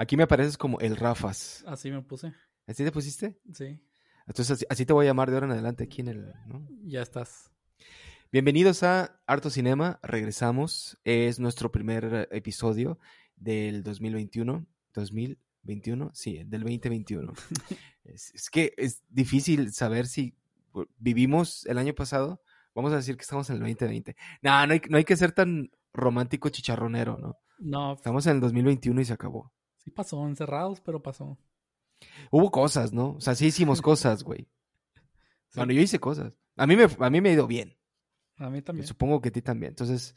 [0.00, 1.64] Aquí me apareces como el Rafas.
[1.66, 2.32] Así me puse.
[2.68, 3.36] ¿Así te pusiste?
[3.52, 3.80] Sí.
[4.28, 6.64] Entonces así, así te voy a llamar de ahora en adelante aquí en el, ¿no?
[6.84, 7.50] Ya estás.
[8.30, 11.00] Bienvenidos a Harto Cinema, regresamos.
[11.02, 13.00] Es nuestro primer episodio
[13.34, 14.64] del 2021.
[14.94, 17.32] 2021, sí, del 2021.
[18.04, 20.36] es, es que es difícil saber si
[20.98, 22.40] vivimos el año pasado.
[22.72, 24.14] Vamos a decir que estamos en el 2020.
[24.42, 27.36] No, no hay, no hay que ser tan romántico chicharronero, ¿no?
[27.58, 29.52] No, Estamos en el 2021 y se acabó.
[29.88, 31.38] Sí pasó, encerrados, pero pasó.
[32.30, 33.12] Hubo cosas, ¿no?
[33.12, 34.48] O sea, sí hicimos cosas, güey.
[35.48, 35.56] Sí.
[35.56, 36.34] Bueno, yo hice cosas.
[36.56, 37.76] A mí me, a mí me ha ido bien.
[38.36, 38.86] A mí también.
[38.86, 39.70] Supongo que a ti también.
[39.70, 40.14] Entonces,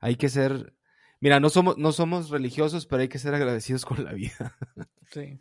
[0.00, 0.74] hay que ser.
[1.20, 4.56] Mira, no somos, no somos religiosos, pero hay que ser agradecidos con la vida.
[5.12, 5.38] Sí.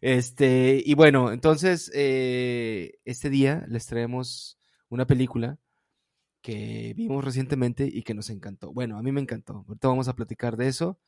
[0.00, 5.60] Este, y bueno, entonces, eh, este día les traemos una película
[6.42, 8.72] que vimos recientemente y que nos encantó.
[8.72, 9.64] Bueno, a mí me encantó.
[9.68, 10.98] Ahorita vamos a platicar de eso.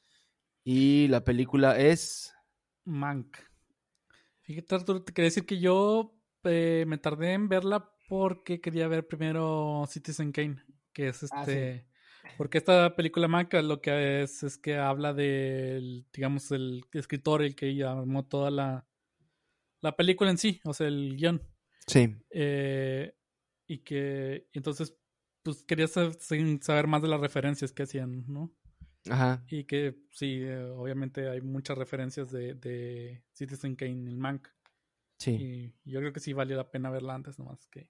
[0.68, 2.34] Y la película es.
[2.84, 3.36] Mank.
[4.40, 9.06] Fíjate, Arturo, te quería decir que yo eh, me tardé en verla porque quería ver
[9.06, 10.60] primero Citizen Kane,
[10.92, 11.86] que es Ah, este...
[12.36, 17.54] Porque esta película Mank lo que es es que habla del, digamos, el escritor, el
[17.54, 18.88] que armó toda la,
[19.80, 21.40] la película en sí, o sea, el guion.
[21.86, 22.12] Sí.
[22.30, 23.14] Eh,
[23.68, 24.96] y que entonces,
[25.44, 28.52] pues quería sa- sin saber más de las referencias que hacían, ¿no?
[29.10, 29.44] Ajá.
[29.48, 34.48] Y que sí, eh, obviamente hay muchas referencias de, de Citizen Kane en el Mank.
[35.18, 35.72] Sí.
[35.84, 37.88] Y yo creo que sí valió la pena verla antes nomás que...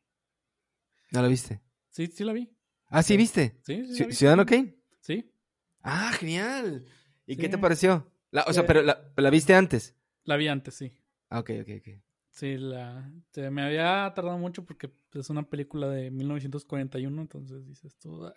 [1.12, 1.60] ¿No la viste?
[1.90, 2.50] Sí, sí la vi.
[2.88, 3.16] Ah, sí.
[3.16, 3.58] ¿viste?
[3.62, 4.12] Sí, sí, la vi.
[4.14, 4.76] ¿Ciudadano Kane?
[5.00, 5.32] Sí,
[5.82, 6.84] Ah, genial.
[7.26, 8.10] ¿Y qué te pareció?
[8.32, 9.94] La- o sea, Eh, pero la, la viste antes.
[10.24, 10.92] la vi antes, sí.
[11.30, 11.88] Ah, ok, ok, ok.
[12.30, 17.96] Sí, la, te- me había tardado mucho porque es una película de 1941, entonces dices
[17.98, 18.30] tú...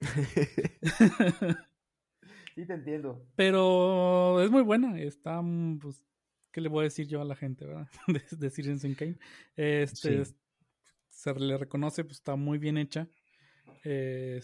[2.58, 3.24] Sí, te entiendo.
[3.36, 6.04] Pero es muy buena, está, mm, pues,
[6.50, 7.86] ¿qué le voy a decir yo a la gente, verdad?
[8.08, 9.16] De, de Citizen Kane.
[9.54, 10.34] Este, Sí.
[11.08, 13.08] se le reconoce, pues está muy bien hecha.
[13.84, 14.40] Eh,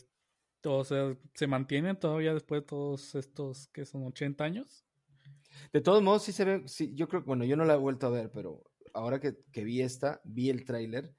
[0.65, 4.87] o sea, se mantiene todavía después de todos estos, que son 80 años.
[5.73, 8.07] De todos modos, sí se ve, sí, yo creo, bueno, yo no la he vuelto
[8.07, 11.13] a ver, pero ahora que, que vi esta, vi el tráiler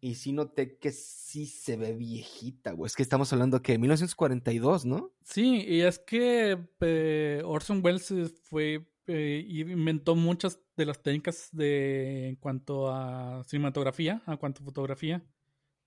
[0.00, 2.86] y sí noté que sí se ve viejita, güey.
[2.86, 5.12] Es que estamos hablando que 1942, ¿no?
[5.24, 11.02] Sí, y es que eh, Orson Welles eh, fue eh, y inventó muchas de las
[11.02, 15.24] técnicas de en cuanto a cinematografía, a cuanto a fotografía,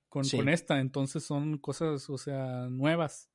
[0.10, 0.38] con, Sí.
[0.38, 0.80] con esta.
[0.80, 3.30] Entonces son cosas, o sea, nuevas.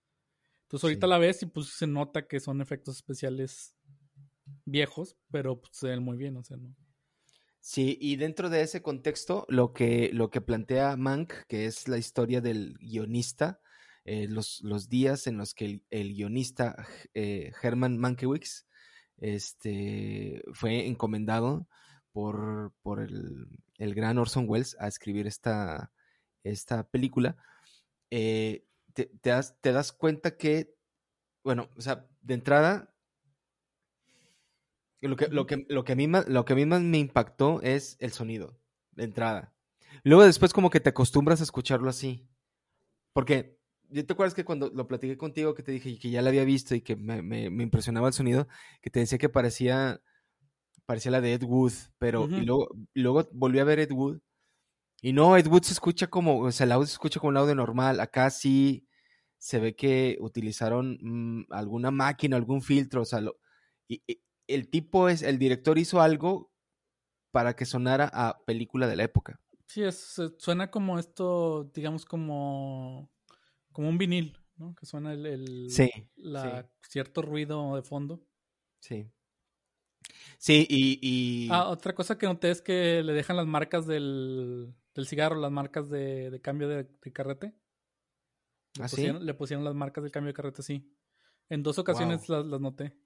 [0.63, 1.11] Entonces ahorita Sí.
[1.11, 3.75] la ves y pues se nota que son efectos especiales
[4.65, 6.75] viejos, pero pues, se ven muy bien, o sea, ¿no?
[7.69, 11.99] Sí, y dentro de ese contexto, lo que, lo que plantea Mank, que es la
[11.99, 13.61] historia del guionista,
[14.05, 18.67] eh, los, los días en los que el, el guionista eh, Herman Mankiewicz
[19.17, 21.67] este, fue encomendado
[22.13, 25.91] por, por el, el gran Orson Welles a escribir esta,
[26.45, 27.37] esta película,
[28.11, 30.73] eh, te, te das, te das cuenta que,
[31.43, 32.95] bueno, o sea, de entrada,
[35.01, 36.99] lo que, lo que, lo que, a mí más, lo que a mí más me
[36.99, 38.59] impactó es el sonido,
[38.93, 39.55] de entrada.
[40.05, 42.29] Luego después como que te acostumbras a escucharlo así.
[43.13, 43.59] Porque,
[43.91, 46.45] ¿yo te acuerdas que cuando lo platiqué contigo, que te dije que ya la había
[46.45, 48.49] visto y que me, me- me impresionaba el sonido,
[48.83, 50.03] que te decía que parecía,
[50.87, 54.21] parecía la de Ed Wood, pero y luego, luego volví a ver Ed Wood
[55.03, 57.37] y no, Ed Wood se escucha como, o sea, el audio se escucha como un
[57.37, 58.01] audio normal.
[58.01, 58.89] Acá sí
[59.39, 63.39] se ve que utilizaron mm, alguna máquina, algún filtro, o sea, lo-
[63.89, 66.53] y, y el tipo es, el director hizo algo
[67.31, 69.41] para que sonara a película de la época.
[69.67, 73.11] Sí, es, suena como esto, digamos, como,
[73.73, 74.75] como un vinil, ¿no?
[74.75, 78.25] Que suena el, el- Sí, la, cierto ruido de fondo.
[78.81, 79.11] Sí.
[80.39, 84.73] Sí, y, y- Ah, otra cosa que noté es que le dejan las marcas del,
[84.95, 87.55] del cigarro, las marcas de, de cambio de, de carrete.
[88.79, 89.11] Le, ¿Ah, sí?
[89.13, 90.95] le pusieron las marcas del cambio de carrete, sí.
[91.49, 92.37] En dos ocasiones Wow.
[92.39, 92.97] las, las noté.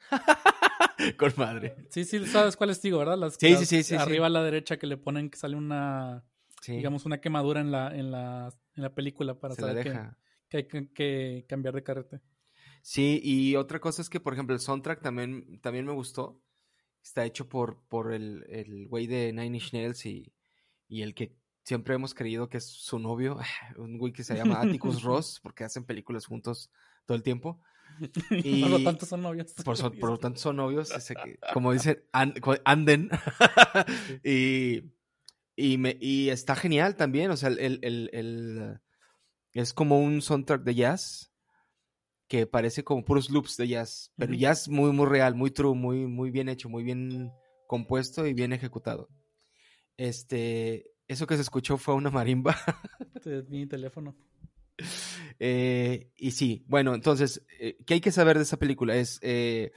[1.16, 1.76] con madre.
[1.90, 3.18] Sí, sí, sabes cuáles digo, ¿verdad?
[3.18, 3.94] Las, Sí, las sí, sí.
[3.94, 6.24] Arriba a la derecha que le ponen que sale una,
[6.66, 10.00] digamos, una quemadura en la, en la, en la película para se saber que,
[10.48, 12.20] que hay que, que cambiar de carrete.
[12.82, 16.40] Sí, y otra cosa es que, por ejemplo, el soundtrack también, también me gustó.
[17.02, 20.32] Está hecho por, por el, el güey de Nine Inch Nails y,
[20.88, 23.38] y el que siempre hemos creído que es su novio,
[23.76, 26.70] un güey que se llama Atticus Ross, porque hacen películas juntos
[27.06, 27.60] todo el tiempo.
[28.30, 29.52] Y por lo tanto son novios.
[29.52, 30.90] Por, por lo tanto son novios,
[31.52, 33.10] como dicen, anden.
[34.24, 34.82] y,
[35.56, 38.80] y, me, y está genial también, o sea, el, el, el,
[39.52, 41.32] es como un soundtrack de jazz
[42.28, 46.06] que parece como puros loops de jazz, pero jazz muy, muy real, muy true, muy,
[46.06, 47.32] muy bien hecho, muy bien
[47.66, 49.08] compuesto y bien ejecutado.
[49.96, 52.56] Este, eso que se escuchó fue una marimba.
[53.24, 54.14] De mi teléfono.
[55.40, 58.96] Eh, y sí, bueno, entonces, eh, ¿qué hay que saber de esa película?
[58.96, 59.70] Es eh,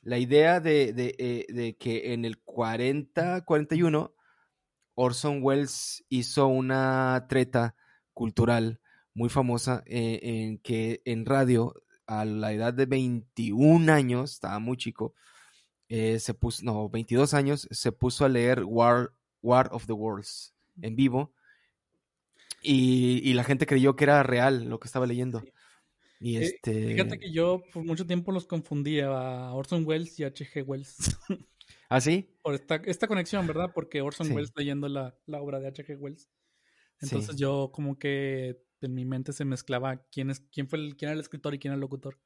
[0.00, 4.14] la idea de, de, que en el 40, 41,
[4.94, 7.76] Orson Welles hizo una treta
[8.14, 8.80] cultural
[9.14, 11.74] muy famosa en que en radio,
[12.06, 15.14] a la edad de 21 años, estaba muy chico,
[15.88, 19.12] se puso, no, 22 años, se puso a leer War,
[19.42, 21.34] War of the Worlds en vivo
[22.62, 25.42] y, la gente creyó que era real lo que estaba leyendo.
[26.20, 26.88] Y este...
[26.88, 30.62] Fíjate que yo por mucho tiempo los confundía a Orson Welles y a H.G.
[30.62, 30.96] Wells.
[31.88, 32.38] ¿Ah, sí?
[32.42, 33.72] Por esta, esta conexión, ¿verdad?
[33.74, 35.96] Porque Orson Welles leyendo la, obra de H.G.
[35.96, 36.28] Wells.
[37.00, 41.08] Entonces yo como que en mi mente se mezclaba quién, es, quién, fue el, quién
[41.08, 42.18] era el escritor y quién era el locutor.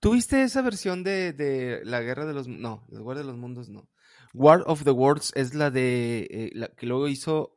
[0.00, 2.48] ¿Tuviste esa versión de, de La Guerra de los...
[2.48, 3.88] No, La Guerra de los Mundos no.
[4.34, 6.26] War of the Worlds es la de...
[6.30, 7.55] Eh, la que luego hizo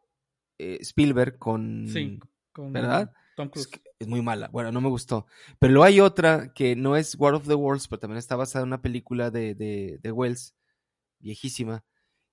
[0.59, 2.19] eh, Spielberg con, sí,
[2.51, 3.11] con ¿verdad?
[3.35, 3.69] Tom Cruise.
[3.97, 4.49] Es, muy mala.
[4.49, 5.25] Bueno, no me gustó.
[5.59, 8.63] Pero luego hay otra que no es War of the Worlds, pero también está basada
[8.63, 10.55] en una película de, de, Wells,
[11.19, 11.83] viejísima.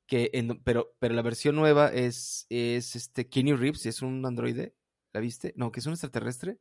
[0.06, 4.74] Que en, pero, pero la versión nueva es, es este Kenny Reeves, es un androide.
[5.12, 5.54] ¿La viste?
[5.56, 6.58] No, que es un extraterrestre.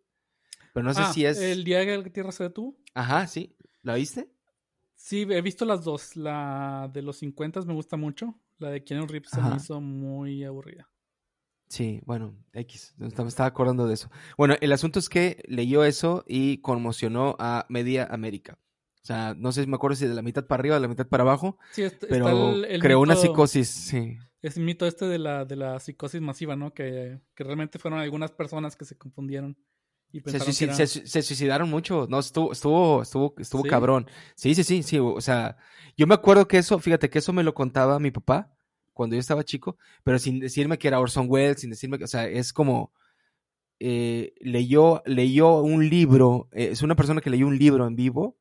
[0.74, 1.40] Pero no sé ah, si es.
[1.40, 2.78] El día que la Tierra se detuvo.
[2.94, 3.56] Ajá, sí.
[3.82, 4.30] ¿La viste?
[4.96, 6.16] Sí, he visto las dos.
[6.16, 8.40] La de los 50 me gusta mucho.
[8.58, 10.90] La de Kenny Reeves se me hizo muy aburrida.
[11.68, 14.10] Sí, bueno, X, me estaba acordando de eso.
[14.38, 18.60] Bueno, el asunto es que leyó eso y conmocionó a Media América.
[19.02, 20.82] O sea, no sé si me acuerdo si de la mitad para arriba o de
[20.82, 24.18] la mitad para abajo, sí, pero creó una psicosis, sí.
[24.42, 26.74] Es el mito este de la, de la psicosis masiva, ¿no?
[26.74, 29.58] Que, que realmente fueron algunas personas que se confundieron.
[30.12, 34.08] Y se, se, suicidaron mucho, no, estuvo, estuvo, estuvo, estuvo cabrón.
[34.36, 35.58] Sí, sí, sí, sí, o sea,
[35.98, 38.55] yo me acuerdo que eso, fíjate que eso me lo contaba mi papá,
[38.95, 42.07] cuando yo estaba chico, pero sin decirme que era Orson Welles, sin decirme que, o
[42.07, 42.94] sea, es como,
[43.80, 48.38] eh, leyó, leyó un libro, eh, es una persona que leyó un libro en vivo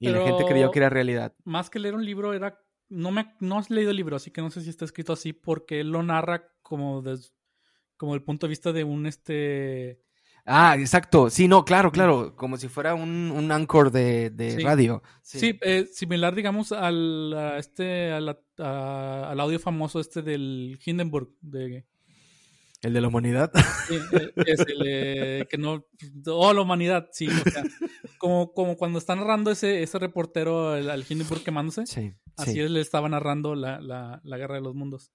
[0.00, 1.34] y la gente creyó que era realidad.
[1.44, 4.40] Más que leer un libro era, no me, no has leído el libro, así que
[4.40, 7.34] no sé si está escrito así, porque él lo narra como des,
[7.98, 10.02] como el punto de vista de un, este,
[10.46, 11.30] Ah, exacto.
[11.30, 12.36] Sí, no, claro, claro.
[12.36, 15.02] Como si fuera un, un anchor de, de radio.
[15.22, 21.30] Sí, eh, similar, digamos, al, este, al audio famoso este del Hindenburg.
[21.40, 21.86] De...
[22.82, 23.50] ¿El de la humanidad?
[23.88, 25.86] Sí, eh, es el que no...
[26.26, 27.26] Oh, la humanidad, sí.
[27.26, 27.64] O sea,
[28.18, 31.86] como, como cuando está narrando ese, ese reportero al Hindenburg quemándose.
[31.86, 35.10] Sí, así él le estaba narrando la, la, la guerra de los mundos.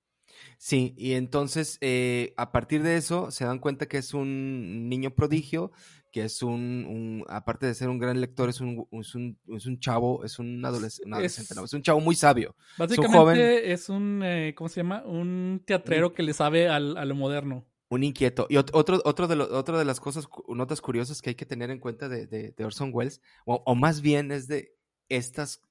[0.58, 5.12] Sí, y entonces eh, a partir de eso se dan cuenta que es un niño
[5.12, 5.72] prodigio,
[6.12, 9.80] que es un, aparte de ser un gran lector, es un, es un, es un
[9.80, 12.56] chavo, es un adolescente, es, no, es un chavo muy sabio.
[12.78, 15.04] Básicamente es un, eh, ¿cómo se llama?
[15.06, 17.66] Un teatrero que le sabe al, a lo moderno.
[17.90, 18.46] Un inquieto.
[18.50, 21.80] Y otro, otro, de lo, de las cosas, notas curiosas que hay que tener en
[21.80, 24.76] cuenta de, de, Orson Welles, o, o, más bien es de
[25.10, 25.62] estas,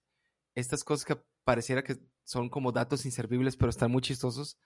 [0.55, 1.97] estas cosas que pareciera que
[2.29, 4.59] son como datos inservibles, pero están muy chistosos,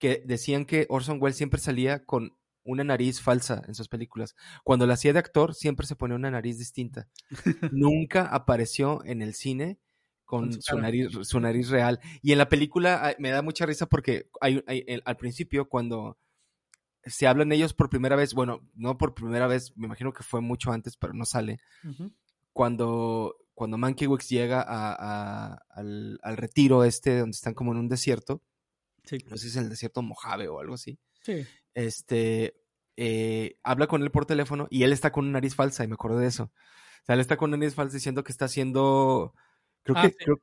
[0.00, 4.34] que decían que Orson Welles siempre salía con una nariz falsa en sus películas.
[4.64, 7.08] Cuando la hacía de actor, siempre se ponía una nariz distinta.
[7.72, 9.78] Nunca apareció en el cine
[10.24, 12.00] con, su, nariz, su nariz real.
[12.20, 14.64] Y en la película me da mucha risa porque hay,
[15.04, 16.18] al principio, cuando
[17.04, 20.40] se hablan ellos por primera vez, bueno, no por primera vez, me imagino que fue
[20.40, 21.60] mucho antes, pero no sale.
[22.52, 28.42] Cuando cuando Mankiewicz llega al, retiro este, donde están como en un desierto,
[29.28, 31.46] no sé si es en el desierto Mojave o algo así, sí.
[31.72, 32.60] este,
[32.96, 35.94] eh, habla con él por teléfono y él está con una nariz falsa, y me
[35.94, 36.44] acuerdo de eso.
[36.44, 39.34] O sea, él está con una nariz falsa diciendo que está haciendo,
[39.82, 40.36] creo ah, que, creo,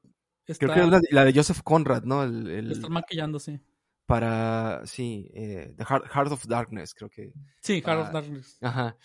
[0.45, 2.23] que es la, de Joseph Conrad, ¿no?
[2.23, 3.59] El, está maquillando, sí.
[4.05, 7.31] Para, sí, eh, The Heart, of Darkness, creo que.
[7.61, 8.57] Sí, Heart of Darkness.
[8.61, 8.97] Ajá.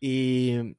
[0.00, 0.76] Y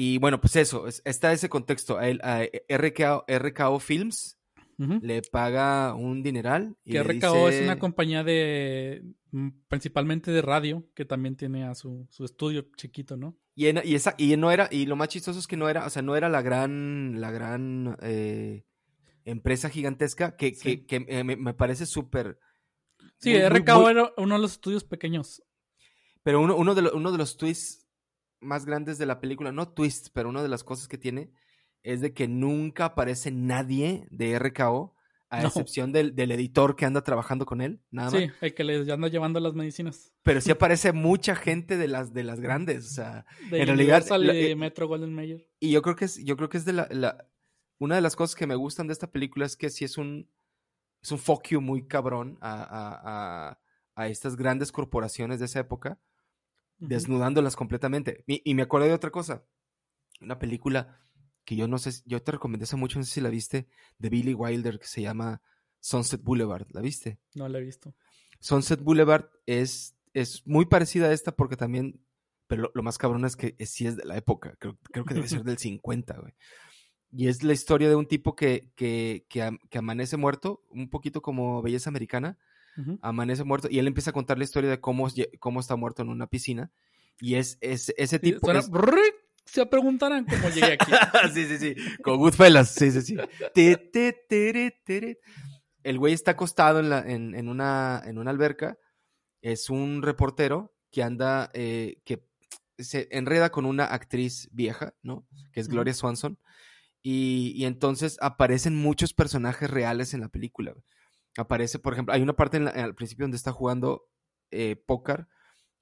[0.00, 1.98] y bueno, pues eso, está ese contexto.
[1.98, 4.38] A, RKO, Films
[4.76, 6.76] le paga un dineral.
[6.84, 9.02] Y que RKO es una compañía de,
[9.32, 13.36] mm, principalmente de radio, que también tiene a su, estudio chiquito, ¿no?
[13.56, 15.90] Y, y, esa, y no era, y lo más chistoso es que no era, o
[15.90, 18.66] sea, no era la gran, la gran eh,
[19.24, 22.38] empresa gigantesca que, que, que eh, me, parece súper.
[23.16, 25.42] Sí, RKO era uno de los estudios pequeños.
[26.22, 27.87] Pero uno, uno, de uno de los twists
[28.40, 31.32] más grandes de la película, no twists, pero una de las cosas que tiene
[31.82, 34.94] es de que nunca aparece nadie de RKO
[35.30, 38.20] a excepción del, del, editor que anda trabajando con él, nada más.
[38.20, 40.12] Sí, el que les anda llevando las medicinas.
[40.22, 44.04] Pero sí aparece mucha gente de las, de las grandes, o sea, de en realidad...
[44.10, 45.46] Eh, Metro Golden Mayer.
[45.60, 47.28] Y yo creo que es, yo creo que es de la, la,
[47.78, 50.30] Una de las cosas que me gustan de esta película es que sí es un...
[51.00, 53.60] Es un fuck you muy cabrón a, a, a,
[53.94, 56.00] a estas grandes corporaciones de esa época,
[56.78, 58.24] desnudándolas completamente.
[58.26, 59.44] Y, y me acuerdo de otra cosa.
[60.20, 61.00] Una película
[61.44, 63.68] que yo no sé, yo te recomendé esa mucho, no sé si la viste,
[63.98, 65.40] de Billy Wilder, que se llama
[65.80, 66.66] Sunset Boulevard.
[66.72, 67.18] ¿La viste?
[67.34, 67.94] No la he visto.
[68.40, 72.04] Sunset Boulevard es, es muy parecida a esta porque también,
[72.46, 75.28] pero lo, más cabrón es que sí es de la época, creo, creo que debe
[75.28, 76.34] ser del 50, güey.
[77.10, 81.62] Y es la historia de un tipo que, que, que, amanece muerto, un poquito como
[81.62, 82.38] belleza americana,
[83.02, 85.08] amanece muerto, y él empieza a contar la historia de cómo,
[85.38, 86.70] cómo está muerto en una piscina.
[87.20, 88.46] Y es, es ese tipo
[89.50, 90.92] se preguntarán cómo llegué aquí.
[91.34, 91.76] sí, sí, sí.
[92.02, 92.70] Con Goodfellas.
[92.70, 93.16] Sí, sí, sí.
[95.82, 98.78] El güey está acostado en, la, en, una, en una alberca.
[99.40, 102.26] Es un reportero que anda, eh, que
[102.76, 105.26] se enreda con una actriz vieja, ¿no?
[105.52, 106.38] Que es Gloria Swanson.
[107.02, 110.74] Y, y, entonces aparecen muchos personajes reales en la película.
[111.38, 114.08] Aparece, por ejemplo, hay una parte al principio donde está jugando
[114.50, 115.28] eh, póker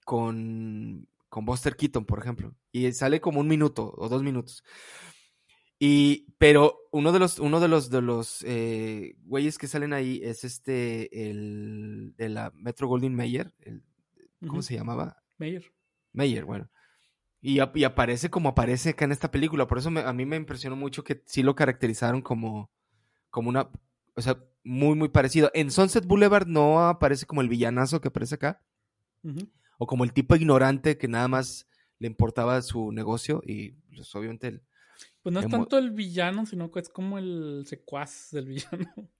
[0.04, 4.64] con con Buster Keaton, por ejemplo, y sale como un minuto o dos minutos.
[5.78, 10.20] Y, pero uno de los, uno de los, de los eh, güeyes que salen ahí
[10.24, 13.82] es este, el de la Metro Goldwyn Mayer, el,
[14.46, 15.22] ¿cómo se llamaba?
[15.36, 15.70] Mayer.
[16.14, 16.70] Mayer, bueno.
[17.42, 20.74] Y, y, aparece como aparece acá en esta película, por eso a mí me impresionó
[20.74, 22.70] mucho que sí lo caracterizaron como,
[23.28, 23.70] como una,
[24.16, 25.50] o sea, muy, muy parecido.
[25.54, 28.62] En Sunset Boulevard no aparece como el villanazo que aparece acá
[29.78, 31.68] o como el tipo ignorante que nada más
[31.98, 34.62] le importaba su negocio y pues obviamente el...
[35.22, 38.92] Pues no es tanto el villano, sino que es como el secuaz del villano.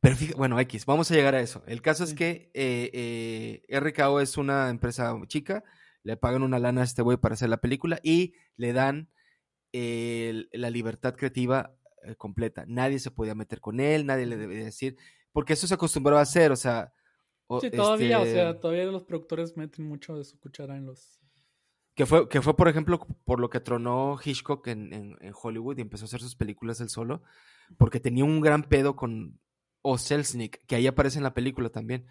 [0.00, 1.62] Pero fíjate, bueno, X, vamos a llegar a eso.
[1.66, 5.64] El caso es que eh, eh, RKO es una empresa chica,
[6.04, 9.10] le pagan una lana a este güey para hacer la película y le dan
[9.72, 12.64] la libertad creativa eh, completa.
[12.66, 14.96] Nadie se podía meter con él, nadie le debía decir,
[15.32, 16.92] porque eso se acostumbraba a hacer, o sea,
[17.60, 21.20] sí, todavía, o sea, este todavía los productores meten mucho de su cuchara en los...
[21.94, 25.82] Que fue, que fue por ejemplo, por lo que tronó Hitchcock en, en, Hollywood y
[25.82, 27.22] empezó a hacer sus películas él solo,
[27.76, 29.38] porque tenía un gran pedo con
[29.82, 32.06] O Selznick, que ahí aparece en la película también,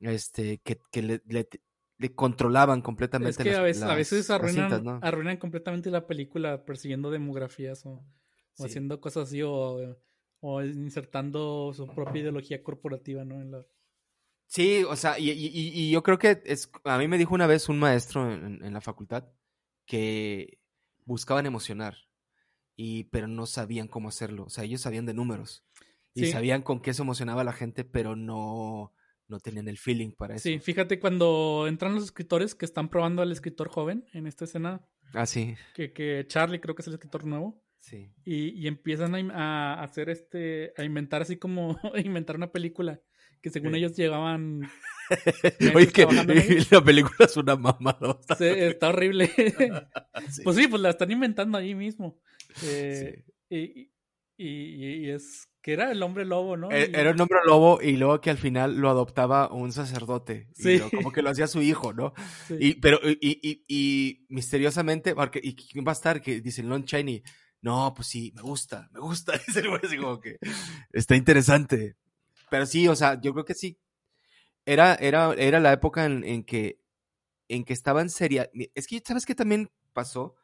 [0.00, 3.30] este, que, que le, le, controlaban completamente.
[3.30, 8.02] Es que a veces, a veces arruinan, arruinan completamente la película persiguiendo demografías o,
[8.58, 9.98] haciendo cosas así o,
[10.40, 13.40] o, insertando su propia ideología corporativa, ¿no?
[13.40, 13.66] En la...
[14.46, 17.48] Sí, o sea, y, y, y, yo creo que es, a mí me dijo una
[17.48, 19.24] vez un maestro en, en la facultad
[19.86, 20.60] que
[21.04, 21.96] buscaban emocionar,
[22.76, 24.44] y, pero no sabían cómo hacerlo.
[24.44, 25.64] O sea, ellos sabían de números
[26.14, 28.92] y sabían con qué se emocionaba la gente, pero no,
[29.28, 30.44] no tenían el feeling para eso.
[30.44, 34.86] Sí, fíjate cuando entran los escritores que están probando al escritor joven en esta escena.
[35.14, 35.54] Ah, sí.
[35.74, 37.62] Que, que Charlie creo que es el escritor nuevo.
[37.86, 38.10] Sí.
[38.24, 43.00] Y, y empiezan a, a, hacer este, a inventar así como, a inventar una película
[43.40, 44.68] que según ellos llegaban.
[45.74, 46.04] Oye, que
[46.70, 48.18] la película es una mamada.
[48.36, 49.30] Sí, está horrible.
[50.42, 52.18] Pues sí, pues la están inventando ahí mismo.
[52.64, 53.88] Eh, y,
[54.36, 56.72] y, es que era el hombre lobo, ¿no?
[56.72, 60.48] E, era un hombre lobo y luego que al final lo adoptaba un sacerdote.
[60.54, 60.80] Sí.
[60.80, 62.14] como que lo hacía su hijo, ¿no?
[62.58, 66.20] Y, pero, y, y, misteriosamente, porque, ¿y quién va a estar?
[66.20, 67.22] Que dice Lon Chaney.
[67.66, 69.32] No, pues sí, me gusta, me gusta.
[69.56, 70.38] El güey así como que
[70.92, 71.96] está interesante.
[72.48, 73.76] Pero sí, o sea, yo creo que sí.
[74.64, 76.80] Era, era, era la época en, que,
[77.48, 78.48] en que estaban seria.
[78.76, 80.36] Es que, ¿sabes qué también pasó?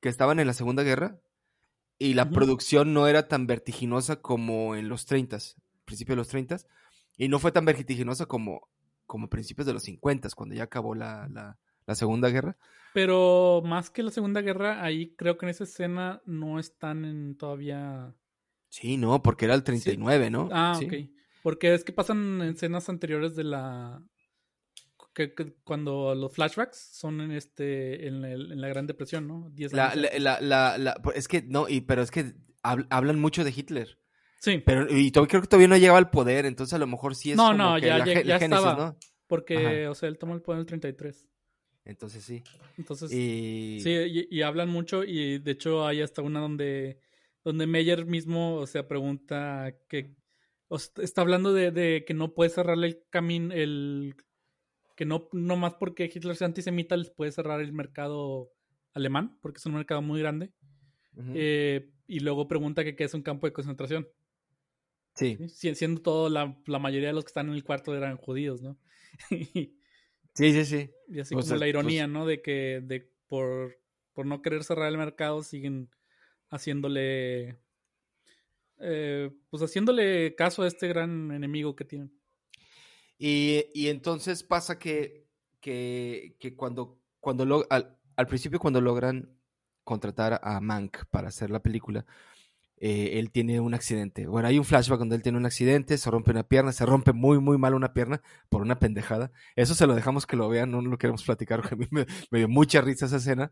[0.00, 1.20] Que estaban en la Segunda Guerra
[1.98, 5.36] y la producción no era tan vertiginosa como en los 30,
[5.84, 6.56] principios de los 30,
[7.18, 8.70] y no fue tan vertiginosa como,
[9.04, 12.56] como principios de los 50, cuando ya acabó la, la, la, Segunda Guerra.
[12.92, 17.36] Pero más que la Segunda Guerra, ahí creo que en esa escena no están en
[17.36, 18.14] todavía...
[18.68, 20.48] Sí, no, porque era el 39, ¿no?
[20.52, 20.94] Ah, ok.
[21.46, 24.02] Porque es que pasan escenas anteriores de la.
[25.14, 29.52] Que, cuando los flashbacks son en este en, la Gran Depresión, ¿no?
[29.70, 34.00] la, la, la, es que no, y, pero es que hablan mucho de Hitler.
[34.40, 34.60] Sí.
[34.66, 37.36] Pero y creo que todavía no llegaba al poder, entonces a lo mejor sí es
[37.36, 38.96] No, no, ya, ya, estaba.
[39.28, 41.28] Porque, o sea, él tomó el poder en el 33.
[41.86, 42.42] Entonces sí.
[42.76, 43.80] Entonces, Y...
[43.80, 46.98] sí, y, y hablan mucho y de hecho hay hasta una donde,
[47.44, 50.14] donde Meyer mismo, o sea, pregunta que
[50.68, 54.14] o sea, está hablando de, de que no puede cerrarle el camino, el
[54.96, 58.50] que no, no más porque Hitler sea antisemita les puede cerrar el mercado
[58.92, 60.52] alemán, porque es un mercado muy grande.
[61.34, 64.08] Eh, y luego pregunta que qué es un campo de concentración.
[65.14, 65.36] sí.
[65.38, 65.48] ¿sí?
[65.48, 68.60] Si- Siendo todo, la, la mayoría de los que están en el cuarto eran judíos,
[68.62, 68.76] ¿no?
[69.30, 69.76] y
[70.36, 71.18] Sí, sí, sí.
[71.20, 72.26] así Pues, como la ironía, ¿no?
[72.26, 73.78] De que de, por,
[74.12, 75.90] por no querer cerrar el mercado siguen
[76.50, 77.58] haciéndole...
[78.78, 82.12] eh, pues haciéndole caso a este gran enemigo que tienen.
[83.18, 85.26] Y, y entonces pasa que,
[85.60, 89.38] que, que cuando, cuando lo- al, al principio cuando logran
[89.84, 92.04] contratar a Mank para hacer la película,
[92.78, 94.26] eh, él tiene un accidente.
[94.26, 97.12] Bueno, hay un flashback donde él tiene un accidente, se rompe una pierna, se rompe
[97.12, 99.32] muy, muy mal una pierna por una pendejada.
[99.54, 102.06] Eso se lo dejamos que lo vean, no lo queremos platicar, porque a mí me,
[102.30, 103.50] me dio mucha risa esa escena.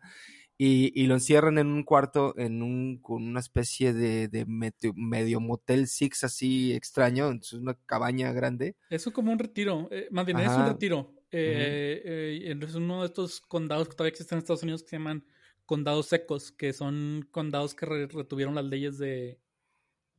[0.57, 4.93] Y, y lo encierran en un cuarto, en un, con una especie de, de medio,
[4.95, 8.76] medio motel six así extraño, es una cabaña grande.
[8.88, 11.12] Eso como un retiro, eh, más bien es un retiro.
[11.33, 14.97] Eh, eh, es uno de estos condados que todavía existen en Estados Unidos que se
[14.97, 15.25] llaman
[15.66, 19.38] condados secos, que son condados que re- retuvieron las leyes de,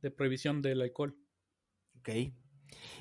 [0.02, 1.16] de prohibición del alcohol.
[2.00, 2.08] Ok.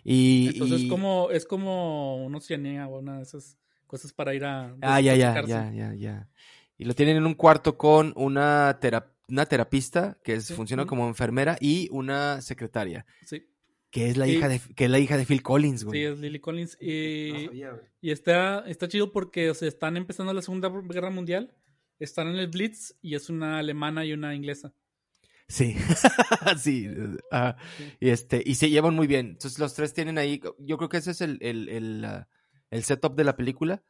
[0.03, 4.33] Y, Entonces y- es como es como una oceanía o una de esas cosas para
[4.33, 6.29] ir a Ah, ya, ya, ya, ya, ya.
[6.77, 10.85] Y lo tienen en un cuarto con una, tera- una terapista que es- Sí, funciona
[10.85, 13.43] como enfermera y una secretaria, Sí,
[13.89, 16.03] que es la Y- hija de que es la hija de Phil Collins, sí, güey.
[16.03, 16.77] es Lily Collins.
[16.81, 21.09] No Y, sabía, y está, está chido porque o sea, están empezando la Segunda Guerra
[21.09, 21.53] Mundial,
[21.99, 24.73] están en el Blitz y es una alemana y una inglesa.
[25.47, 25.75] Sí,
[26.57, 26.89] sí.
[26.89, 27.93] Sí.
[27.99, 29.27] Y este, y se llevan muy bien.
[29.27, 32.27] Entonces los tres tienen ahí, yo creo que ese es el, el, el, ah,
[32.71, 33.83] el setup de la película.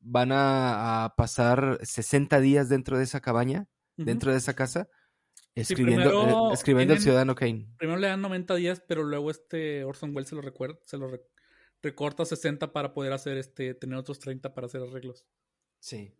[0.00, 4.88] Van a, a pasar 60 días dentro de esa cabaña, dentro de esa casa,
[5.54, 7.66] escribiendo, primero eh, escribiendo el tienen- Ciudadano Kane.
[7.78, 11.08] Primero le dan 90 días, pero luego este Orson Welles se lo, recuerda, se lo
[11.08, 11.22] re-
[11.82, 15.24] recorta a 60 para poder hacer este, tener otros 30 para hacer arreglos.
[15.80, 16.12] Sí.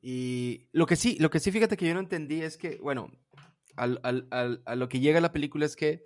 [0.00, 3.10] Y lo que sí, lo que sí, fíjate que yo no entendí es que, bueno,
[3.76, 6.04] al, al- al- a lo que llega la película es que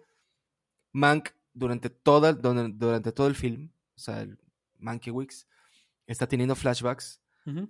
[0.93, 4.39] Mank, durante, toda, durante, durante todo el film, o sea, el
[4.79, 5.47] Mankiewicz,
[6.07, 7.21] está teniendo flashbacks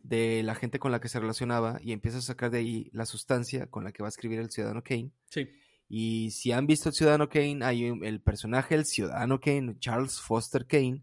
[0.02, 3.06] de la gente con la que se relacionaba y empieza a sacar de ahí la
[3.06, 5.12] sustancia con la que va a escribir el Ciudadano Kane.
[5.30, 5.48] Sí,
[5.88, 10.20] Y si han visto el Ciudadano Kane, hay un- el personaje del Ciudadano Kane, Charles
[10.20, 11.02] Foster Kane,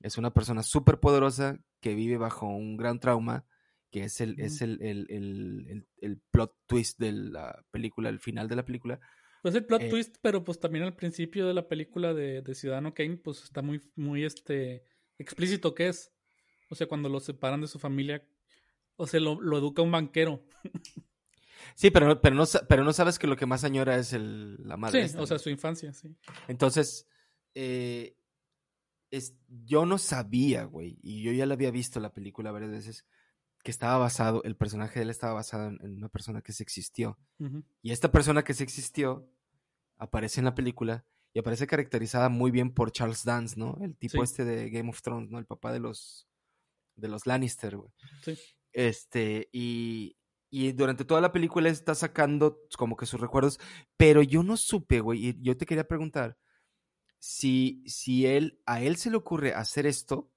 [0.00, 3.44] es una persona súper poderosa que vive bajo un gran trauma,
[3.96, 8.56] que es el, es el, el- el- plot twist de la película, el final de
[8.56, 9.00] la película.
[9.42, 9.88] pues el plot Eh.
[9.88, 13.62] twist, pero pues también al principio de la película de, de Ciudadano Kane, pues está
[13.62, 14.84] muy, muy este,
[15.18, 16.12] explícito que es.
[16.68, 18.22] O sea, cuando lo separan de su familia,
[18.96, 20.44] o sea, lo, lo educa un banquero.
[21.74, 24.56] Sí, pero, no- pero, no, pero no sabes que lo que más añora es el,
[24.68, 25.00] la madre.
[25.00, 26.14] Sí, esta, o sea, su infancia, sí.
[26.48, 27.06] Entonces,
[27.54, 28.14] eh,
[29.10, 33.06] es, yo no sabía, güey, y yo ya la había visto la película varias veces,
[33.66, 36.62] que estaba basado, el personaje de él estaba basado en, en una persona que se
[36.62, 37.18] existió.
[37.82, 39.28] Y esta persona que se existió
[39.98, 43.76] aparece en la película y aparece caracterizada muy bien por Charles Dance, ¿no?
[43.82, 44.22] El tipo Sí.
[44.22, 45.40] este de Game of Thrones, ¿no?
[45.40, 46.28] El papá de los,
[46.94, 47.90] de los Lannister, güey.
[48.22, 48.38] Sí.
[48.72, 50.16] Este, y,
[50.48, 53.58] y durante toda la película está sacando como que sus recuerdos,
[53.96, 56.38] pero yo no supe, güey, y yo te quería preguntar
[57.18, 60.30] si, si él, a él se le ocurre hacer esto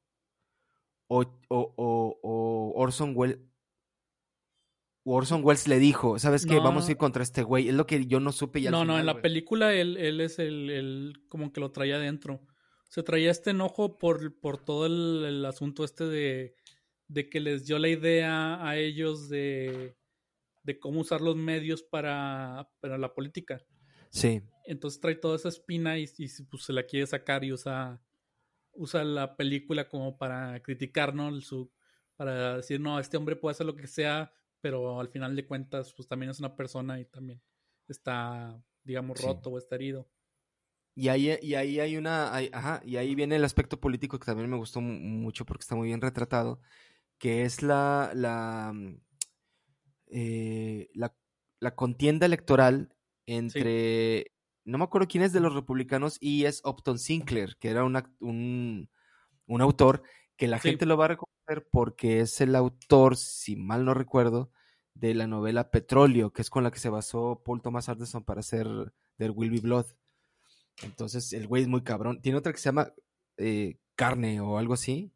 [1.10, 3.40] o, o, o, Orson Welles.
[5.06, 6.60] Orson Welles le dijo, ¿sabes qué?
[6.60, 7.70] Vamos a ir contra este güey.
[7.70, 9.24] Es lo que yo no supe y al No, no, en la güey.
[9.24, 12.42] película él, él es el, el como que lo traía adentro.
[12.90, 16.56] Se traía este enojo por, por todo el, el asunto este de,
[17.08, 19.96] de que les dio la idea a ellos de,
[20.64, 23.64] de cómo usar los medios para, para la política.
[24.12, 28.02] Sí, Entonces trae toda esa espina y, y pues, se la quiere sacar y usa,
[28.74, 31.30] usa la película como para criticar, ¿no?
[31.30, 31.72] El Su,
[32.16, 35.94] para decir, no, este hombre puede hacer lo que sea, pero al final de cuentas,
[35.94, 37.42] pues también es una persona y también
[37.88, 39.24] está, digamos, Sí.
[39.26, 40.08] roto o está herido.
[40.96, 44.26] Y ahí, y ahí hay una, hay- ajá, y ahí viene el aspecto político que
[44.26, 46.60] también me gustó mu- mucho porque está muy bien retratado,
[47.18, 48.98] que es la, la, mm,
[50.08, 51.16] eh, la,
[51.60, 54.32] la contienda electoral entre,
[54.70, 57.96] no me acuerdo quién es de los republicanos y es Upton Sinclair, que era un,
[57.96, 58.90] act- un,
[59.48, 60.04] un autor
[60.38, 60.70] que la Sí.
[60.70, 64.52] gente lo va a reconocer porque es el autor, si mal no recuerdo,
[64.94, 68.40] de la novela Petróleo, que es con la que se basó Paul Thomas Anderson para
[68.42, 68.68] hacer
[69.18, 69.86] There Will Be Blood.
[70.84, 72.22] Entonces, el güey es muy cabrón.
[72.22, 72.94] Tiene otra que se llama
[73.38, 75.12] eh, Carne o algo así.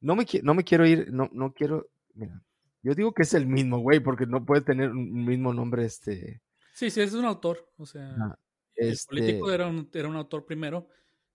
[0.00, 2.42] No me, no me quiero ir, no, no quiero Mira,
[2.82, 6.42] yo digo que es el mismo, güey, porque no puede tener un mismo nombre, este...
[6.74, 8.38] Sí, sí, es un autor, o sea, Ah,
[8.76, 10.88] el este, político era un, era un autor primero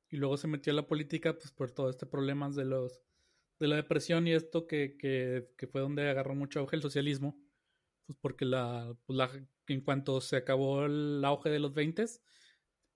[0.09, 3.01] y luego se metió a la política pues por todo este problemas de los
[3.59, 7.39] de la depresión y esto que, que, que fue donde agarró mucho auge el socialismo,
[8.05, 9.31] pues porque la, pues la
[9.67, 12.05] en cuanto se acabó el auge de los 20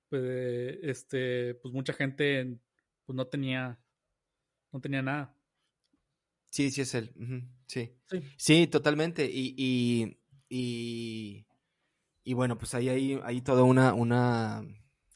[0.09, 2.59] pues este pues mucha gente
[3.05, 3.79] pues no tenía
[4.71, 5.35] no tenía nada.
[6.49, 7.11] Sí, sí es él.
[7.65, 7.97] sí.
[8.09, 8.21] Sí.
[8.37, 9.25] Sí, totalmente.
[9.25, 10.17] Y, y,
[10.49, 11.45] y,
[12.31, 14.65] y bueno, pues ahí hay, hay toda una, una...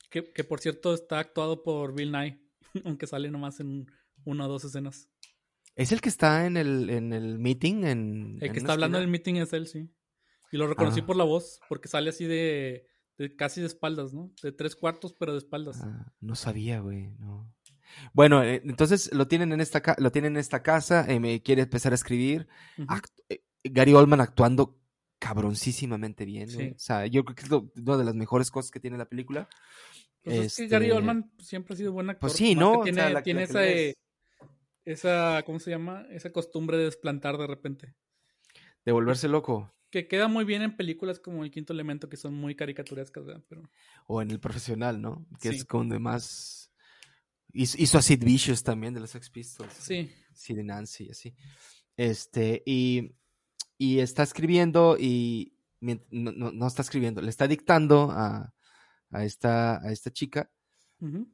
[0.10, 2.42] Que, que por cierto está actuado por Bill Nye,
[2.84, 3.88] aunque sale nomás en
[4.26, 5.08] una o dos escenas.
[5.78, 7.86] ¿Es el que está en el, en el meeting?
[7.86, 9.90] En, El que está hablando en el meeting es él, sí.
[10.52, 11.06] Y lo reconocí Ah.
[11.06, 12.86] por la voz, porque sale así de,
[13.18, 14.34] de casi de espaldas, ¿no?
[14.44, 15.80] De tres cuartos, pero de espaldas.
[15.82, 17.50] Ah, no sabía, güey, no.
[18.14, 21.62] Bueno, eh, entonces lo tienen en esta, lo tienen en esta casa, eh, me quiere
[21.62, 22.50] empezar a escribir.
[23.30, 24.82] Eh, Gary Oldman actuando
[25.20, 26.50] cabroncísimamente bien.
[26.50, 26.72] Sí.
[26.76, 29.08] O sea, yo creo que es lo- una de las mejores cosas que tiene la
[29.10, 29.48] película.
[30.24, 32.22] Pues es que Gary Este, Oldman siempre ha sido buen actor.
[32.22, 32.80] Pues sí, ¿no?
[32.80, 33.94] O Tiene, sea, la- tiene la esa,
[34.86, 36.06] esa, ¿cómo se llama?
[36.10, 37.94] Esa costumbre de desplantar de repente.
[38.86, 39.74] de volverse loco.
[39.90, 43.44] Que queda muy bien en películas como El Quinto Elemento, que son muy caricaturescas, ¿verdad?
[43.50, 43.64] Pero
[44.06, 45.26] O en el profesional, ¿no?
[45.42, 45.56] Que Sí.
[45.56, 46.72] es con de más.
[47.52, 49.74] Hizo, a Sid Vicious también de los Sex Pistols.
[49.74, 51.34] sí, Sid Nancy, así.
[51.98, 53.12] Este, y,
[53.78, 58.54] y está escribiendo y no, no, no está escribiendo, le está dictando a,
[59.12, 60.52] a, esta, a esta chica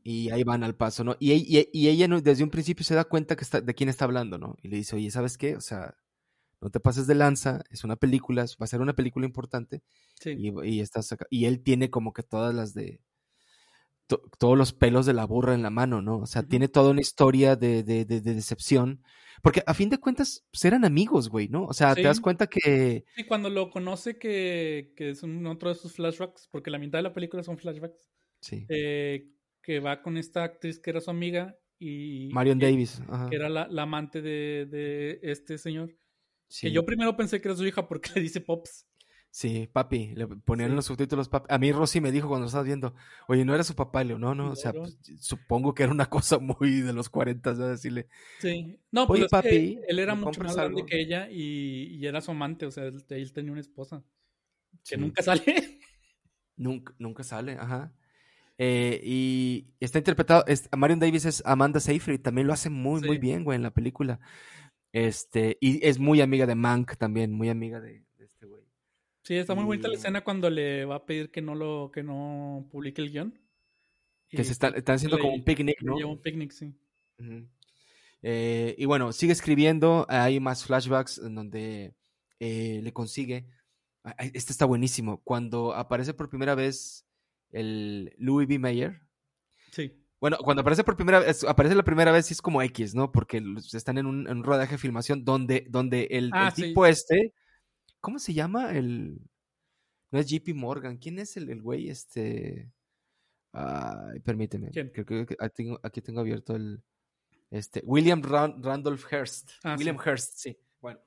[0.03, 1.15] y ahí van al paso, ¿no?
[1.19, 4.05] Y, y- y ella desde un principio se da cuenta que está, de quién está
[4.05, 4.55] hablando, ¿no?
[4.61, 5.55] Y le dice, oye, ¿sabes qué?
[5.55, 5.95] O sea,
[6.61, 9.83] no te pases de lanza, es una película, va a ser una película importante
[10.19, 10.31] sí.
[10.37, 13.01] y, y estás acá- y él tiene como que todas las de
[14.11, 16.17] to- todos los pelos de la burra en la mano, ¿no?
[16.19, 19.01] O sea, tiene toda una historia de, de- de- de decepción.
[19.41, 21.65] Porque a fin de cuentas, pues eran amigos, güey, ¿no?
[21.65, 22.21] O sea, te das Sí.
[22.23, 23.05] cuenta que.
[23.17, 26.99] Y cuando lo conoce que, que es un, otro de sus flashbacks, porque la mitad
[26.99, 28.65] de la película son flashbacks, Sí.
[28.69, 29.29] eh,
[29.63, 33.01] que va con esta actriz que era su amiga y Marion que, Davis.
[33.09, 33.29] Ajá.
[33.29, 35.95] que era la, la amante de, de este señor.
[36.47, 36.67] Sí.
[36.67, 38.85] Que yo primero pensé que era su hija porque le dice Pops.
[39.33, 40.13] Sí, papi.
[40.15, 40.75] Le ponían Sí.
[40.75, 41.47] los subtítulos, papi.
[41.53, 42.93] A mí Rosy me dijo cuando lo estabas viendo,
[43.29, 44.19] oye, no era su papá, Leo.
[44.19, 44.51] No, no.
[44.51, 47.71] O sea, pues, supongo que era una cosa muy de los 40, ¿sabes?
[47.81, 48.07] Decirle,
[48.39, 48.77] Sí.
[48.91, 50.85] No, pues es que papi, él era ¿me mucho más grande algo?
[50.85, 54.03] que ella y, y era su amante, o sea, él, él tenía una esposa
[54.83, 54.97] que Sí.
[54.97, 55.79] nunca sale.
[56.57, 57.93] Nunca, nunca sale, ajá.
[58.57, 63.17] Eh, y está interpretado, es- Marion Davis es Amanda Seyfried, también lo hace muy, muy
[63.17, 64.19] bien, güey, en la película.
[64.91, 68.03] Este, y es muy amiga de Mank también, muy amiga de.
[69.23, 72.01] Sí, está muy bonita la escena cuando le va a pedir que no lo que
[72.03, 73.39] no publique el guion.
[74.29, 75.95] Que Y se están, están haciendo le- como un picnic, ¿no?
[75.97, 76.73] lleva un picnic, sí.
[78.23, 81.95] Eh, y bueno, sigue escribiendo, hay más flashbacks en donde
[82.39, 83.45] eh, le consigue.
[84.03, 85.21] ah, ah, Este está buenísimo.
[85.23, 87.05] Cuando aparece por primera vez
[87.51, 88.59] el Louis B.
[88.59, 89.01] Mayer,
[89.71, 89.97] Sí.
[90.19, 93.11] Bueno, cuando aparece por primera vez, aparece la primera vez sí es como X, ¿no?
[93.11, 93.41] Porque
[93.73, 96.61] están en un, en un rodaje de filmación donde, donde el, el Ah, sí.
[96.63, 97.33] tipo este,
[98.01, 98.71] ¿cómo se llama?
[98.75, 99.21] El,
[100.11, 102.71] no es JP Morgan, ¿quién es el, el güey este?
[103.53, 104.89] Ay, permíteme, ¿Quién?
[104.89, 106.81] creo que aquí tengo, aquí tengo abierto el,
[107.49, 110.03] este, William Ran- Randolph Hearst, Ah, William sí.
[110.09, 110.99] Hearst, sí, bueno.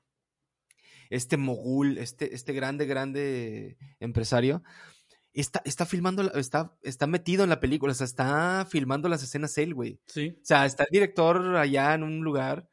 [1.11, 4.63] Este mogul, este, este grande, grande empresario,
[5.33, 9.57] está, está filmando, está, está metido en la película, o sea, está filmando las escenas
[9.59, 10.01] él, güey.
[10.07, 10.37] Sí.
[10.43, 12.69] O sea, está el director allá en un lugar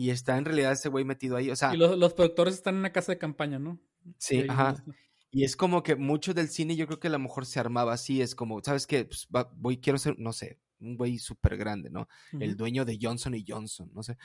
[0.00, 1.50] y está en realidad ese güey metido ahí.
[1.50, 3.78] O sea, Y los, los productores están en una casa de campaña, ¿no?
[4.18, 4.70] sí, ajá.
[4.78, 4.84] está.
[5.30, 7.92] Y es como que mucho del cine yo creo que a lo mejor se armaba
[7.92, 8.22] así.
[8.22, 9.04] Es como, ¿sabes qué?
[9.04, 12.08] Pues, va- voy, quiero ser, no sé, un güey súper grande, ¿no?
[12.32, 14.16] El dueño de Johnson y Johnson, no sé.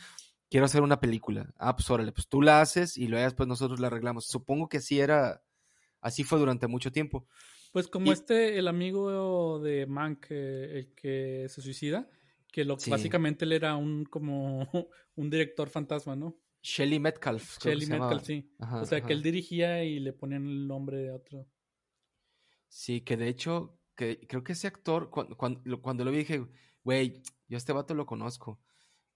[0.49, 1.53] Quiero hacer una película.
[1.57, 4.27] Ah, pues órale, pues tú la haces y luego después nosotros la arreglamos.
[4.27, 5.43] Supongo que así era,
[6.01, 7.27] así fue durante mucho tiempo.
[7.73, 12.09] Pues como Y- este, el amigo de Mank, eh, el que se suicida,
[12.55, 12.89] que lo, Sí.
[12.89, 14.65] básicamente él era un como
[15.17, 16.37] un director fantasma, ¿no?
[16.61, 17.57] Shelley Metcalf.
[17.61, 17.85] Shelly.
[17.85, 18.49] Metcalf, sí.
[18.59, 19.07] Ajá, o sea, ajá.
[19.07, 21.45] que él dirigía y le ponían el nombre de otro.
[22.69, 26.47] Sí, que de hecho, que creo que ese actor, cuando, cuando, cuando lo vi dije,
[26.85, 28.61] güey, yo a este vato lo conozco.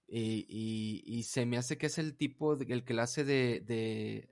[0.06, 3.24] Y, y, y se me hace que es el tipo, de- el que la hace
[3.24, 4.28] de, de...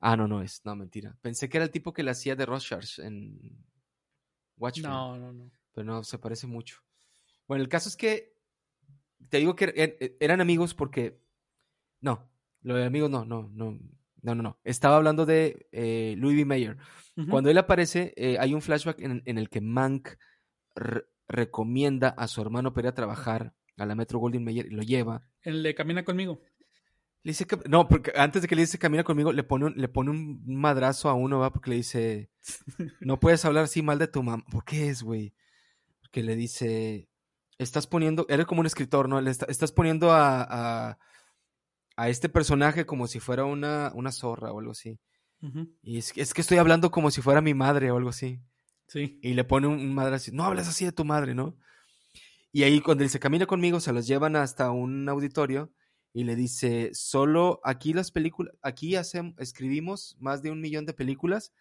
[0.00, 1.16] Ah, no, no es, no, mentira.
[1.22, 3.38] Pensé que era el tipo que le hacía de Rorschach en
[4.58, 5.50] Watchmen, No, no, no.
[5.72, 6.76] pero no, se parece mucho.
[7.52, 8.34] Bueno, el caso es que,
[9.28, 11.20] te digo que er- er- eran amigos porque...
[12.00, 12.30] No,
[12.62, 13.78] lo de amigos no, no, no,
[14.22, 14.58] no, no, no.
[14.64, 16.44] Estaba hablando de eh, Louis B.
[16.44, 16.76] Mayer.
[17.28, 20.08] Cuando él aparece, eh, hay un flashback en, en el que Mank
[20.74, 24.70] re- recomienda a su hermano para ir a trabajar a la Metro Golden Mayer y
[24.70, 25.28] lo lleva.
[25.42, 26.40] El de Camina conmigo.
[27.24, 29.74] Le dice que, no, porque antes de que le dice camina conmigo, le pone un,
[29.76, 32.30] le pone un madrazo a uno, va, porque le dice,
[33.00, 34.42] no puedes hablar así mal de tu mamá.
[34.50, 35.32] ¿Por qué es, güey?
[36.00, 37.08] Porque le dice,
[37.62, 39.20] estás poniendo, eres como un escritor, ¿no?
[39.20, 40.98] Le estás poniendo a, a,
[41.96, 44.98] a, este personaje como si fuera una, una zorra o algo así.
[45.82, 48.40] Y es, es, que estoy hablando como si fuera mi madre o algo así.
[48.86, 49.18] Sí.
[49.22, 51.56] Y le pone un, madre así, no hables así de tu madre, ¿no?
[52.52, 55.72] Y ahí cuando él se camina conmigo, se los llevan hasta un auditorio
[56.12, 60.92] y le dice, solo aquí las películas, aquí hacemos, escribimos más de un millón de
[60.92, 61.52] películas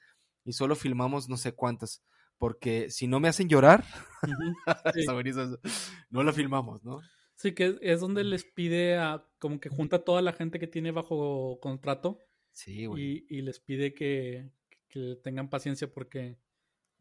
[0.44, 2.04] y solo filmamos no sé cuántas,
[2.42, 3.86] porque si no me hacen llorar,
[6.10, 7.00] no lo filmamos, ¿no?
[7.36, 10.90] Sí, que es donde les pide a, como que junta toda la gente que tiene
[10.90, 12.18] bajo contrato.
[12.52, 13.28] Sí, güey.
[13.30, 14.50] Y, les pide que,
[14.90, 16.40] que, tengan paciencia porque,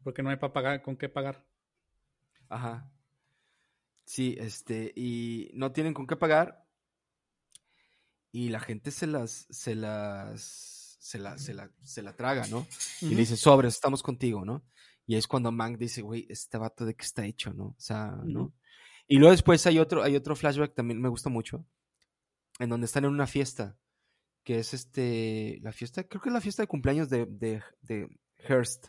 [0.03, 1.43] porque no hay para pagar, con qué pagar.
[2.47, 2.91] Ajá.
[4.05, 6.67] Sí, este, y no tienen con qué pagar
[8.31, 12.67] y la gente se las, se las, se la, se la, se la traga, ¿no?
[13.01, 14.63] Y le dice, sobres, estamos contigo, ¿no?
[15.11, 17.65] Y es cuando Mank dice, güey, este vato de qué está hecho, ¿no?
[17.65, 18.53] O sea, ¿no?
[19.09, 21.65] Y luego después hay otro, hay otro flashback también me gusta mucho,
[22.59, 23.77] en donde están en una fiesta,
[24.45, 28.07] que es este, la fiesta, creo que es la fiesta de cumpleaños de, de, de
[28.37, 28.87] Hearst.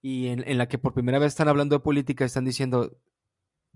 [0.00, 2.96] Y en, en, la que por primera vez están hablando de política, están diciendo,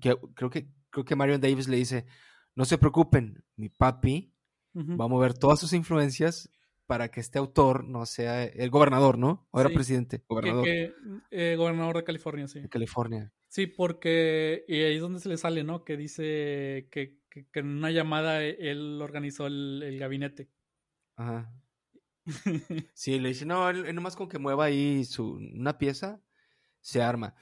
[0.00, 2.07] que creo que, creo que Marion Davis le dice,
[2.54, 4.33] no se preocupen, mi papi
[4.72, 6.48] va a mover todas sus influencias
[6.88, 9.46] para que este autor no sea el gobernador, ¿no?
[9.51, 10.66] O era presidente, gobernador.
[10.66, 12.61] eh, gobernador de California, sí.
[12.61, 13.31] De California.
[13.48, 15.85] Sí, porque y ahí es donde se le sale, ¿no?
[15.85, 17.18] Que dice que,
[17.53, 20.48] en una llamada él organizó el, gabinete.
[21.16, 21.53] Ajá.
[22.94, 26.22] sí, le dice, no, él, nomás con que mueva ahí su, una pieza,
[26.81, 27.35] se arma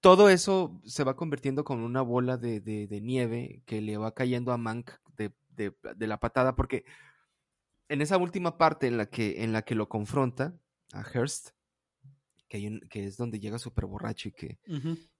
[0.00, 4.50] todo eso se va convirtiendo como una bola de, de, nieve que le va cayendo
[4.50, 6.84] a Mank de, de, la patada, porque
[7.88, 10.58] en esa última parte en la que, en la que lo confronta
[10.92, 11.50] a Hearst,
[12.48, 14.58] que, hay un, que es donde llega súper borracho y que,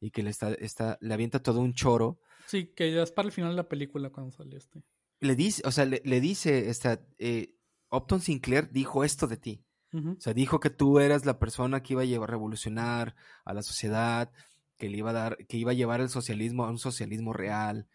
[0.00, 2.20] y que le, está, está, le avienta todo un choro.
[2.46, 4.82] Sí, que ya es para el final de la película cuando sale este.
[5.20, 7.54] Le dice, o sea, le, le dice, esta, eh,
[7.90, 9.64] Upton Sinclair dijo esto de ti.
[9.94, 13.52] O sea, dijo que tú eras la persona que iba a llevar a revolucionar a
[13.52, 14.32] la sociedad,
[14.78, 17.86] que le iba a dar, que iba a llevar el socialismo a un socialismo real.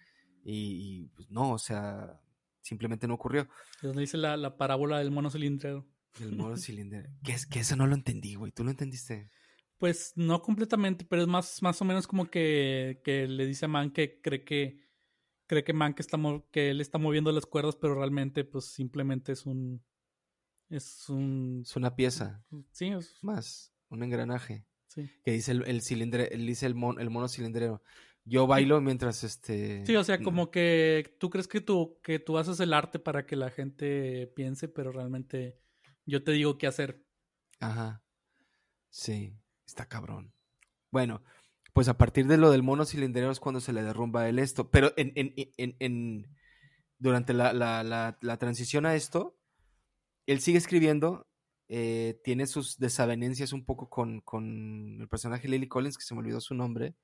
[0.44, 2.22] Y, pues no, o sea,
[2.68, 3.48] simplemente no ocurrió.
[3.76, 5.88] Es donde dice la, parábola del mono cilindrero.
[6.20, 7.10] El mono cilindrero.
[7.24, 8.52] que, es, que eso no lo entendí, güey.
[8.52, 9.30] ¿Tú lo entendiste?
[9.78, 13.68] Pues no completamente, pero es más, más o menos como que, que le dice a
[13.68, 14.80] Man que cree que
[15.46, 16.18] cree que Man que, está,
[16.52, 19.84] que él está moviendo las cuerdas, pero realmente pues simplemente es un
[20.70, 22.44] es un es una pieza.
[22.72, 24.66] Sí, es más un engranaje.
[25.24, 27.84] Que dice el, el cilindre, dice el, el mono cilindrero.
[28.28, 29.86] Yo bailo mientras este.
[29.86, 33.26] Sí, o sea, como que tú crees que tú, que tú haces el arte para
[33.26, 35.58] que la gente piense, pero realmente
[36.06, 37.06] yo te digo qué hacer.
[37.60, 38.04] Ajá.
[38.90, 39.34] Sí,
[39.66, 40.34] está cabrón.
[40.92, 41.24] Bueno,
[41.74, 44.70] pues a partir de lo del mono cilindrero es cuando se le derrumba el esto.
[44.70, 46.28] Pero en, en, en, en
[47.00, 49.38] durante la, la, la, la, transición a esto,
[50.26, 51.28] él sigue escribiendo
[51.70, 56.22] eh, tiene sus desavenencias un poco con, con, el personaje Lily Collins, que se me
[56.22, 56.96] olvidó su nombre.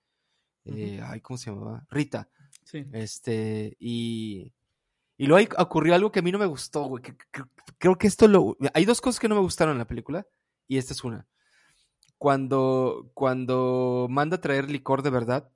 [0.65, 1.85] Eh, ay, ¿cómo se llamaba?
[1.89, 2.29] Rita.
[2.63, 2.85] Sí.
[2.93, 4.53] Este, y,
[5.17, 7.03] y luego ocurrió algo que a mí no me gustó, güey.
[7.77, 8.57] creo que esto lo.
[8.73, 10.25] Hay dos cosas que no me gustaron en la película,
[10.67, 11.27] y esta es una.
[12.17, 15.49] Cuando, cuando manda a traer licor de verdad,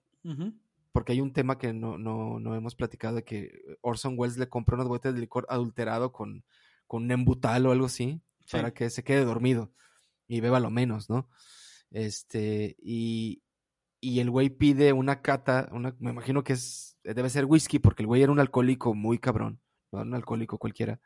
[0.92, 4.50] porque hay un tema que no, no, no, hemos platicado de que Orson Welles le
[4.50, 6.44] compró unas botellas de licor adulterado con,
[6.86, 9.72] con un embutal o algo así para que se quede dormido
[10.28, 11.30] y beba lo menos, ¿no?
[11.92, 13.42] Este, y,
[14.00, 18.04] y el güey pide una cata, una, me imagino que es, debe ser whisky, porque
[18.04, 19.60] el güey era un alcohólico muy cabrón,
[19.92, 21.00] no era un alcohólico cualquiera.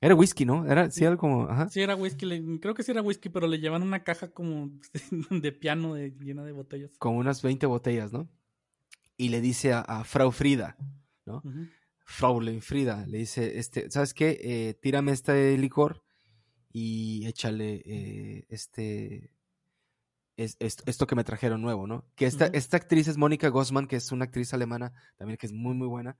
[0.00, 0.64] Era whisky, ¿no?
[0.70, 1.68] Era, sí, algo como, ajá.
[1.68, 4.70] Sí, era whisky, creo que sí era whisky, pero le llevan una caja como
[5.30, 6.92] de piano llena de botellas.
[6.98, 8.28] Con unas 20 botellas, ¿no?
[9.16, 10.76] Y le dice a, Frau Frida,
[11.26, 11.42] ¿no?
[12.04, 14.38] Frau Frida, le dice, este, ¿sabes qué?
[14.40, 16.04] Eh, tírame este licor
[16.72, 19.32] y échale eh, este
[20.38, 22.06] es, esto que me trajeron nuevo, ¿no?
[22.14, 25.52] Que esta, esta actriz es Mónica Gossman, que es una actriz alemana también que es
[25.52, 26.16] muy, muy buena.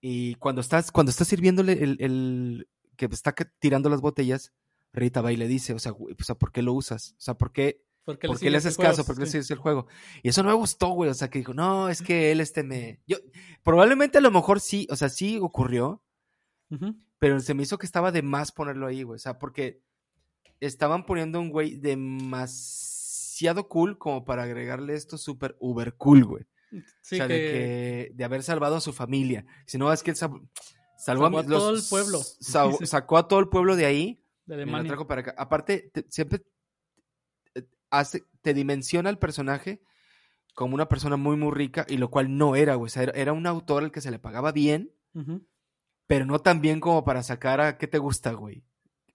[0.00, 4.52] Y cuando estás, cuando estás sirviéndole el, el que está tirando las botellas,
[4.92, 7.12] Rita va y le dice, o sea, o sea ¿por qué lo usas?
[7.18, 9.04] O sea, ¿por qué, ¿Por qué, le, haces caso?
[9.04, 9.88] ¿Por qué le sigues el juego?
[10.22, 11.10] Y eso no me gustó, güey.
[11.10, 13.00] O sea, que dijo, no, es que él este me...
[13.06, 13.16] Yo,
[13.64, 16.04] probablemente a lo mejor sí, o sea, sí ocurrió,
[17.18, 19.16] pero se me hizo que estaba de más ponerlo ahí, güey.
[19.16, 19.82] O sea, porque
[20.60, 21.76] estaban poniendo un güey
[23.36, 26.44] demasiado cool como para agregarle esto súper uber cool, güey.
[26.72, 28.12] o sea, de, que...
[28.14, 29.44] de haber salvado a su familia.
[29.66, 32.18] Si no, es que él Salvó, a todo el pueblo.
[32.22, 32.86] sa- Sí.
[32.86, 34.22] Sacó a todo el pueblo de ahí.
[34.46, 34.88] de y lo Alemania.
[34.88, 35.34] trajo para acá.
[35.36, 36.42] Aparte, te- siempre
[37.54, 39.82] eh, hace, te dimensiona el personaje
[40.54, 42.86] como una persona muy, muy rica, y lo cual no era, güey.
[42.86, 44.90] O sea, era, era un autor al que se le pagaba bien,
[46.06, 47.76] pero no tan bien como para sacar a.
[47.76, 48.64] ¿Qué te gusta, güey?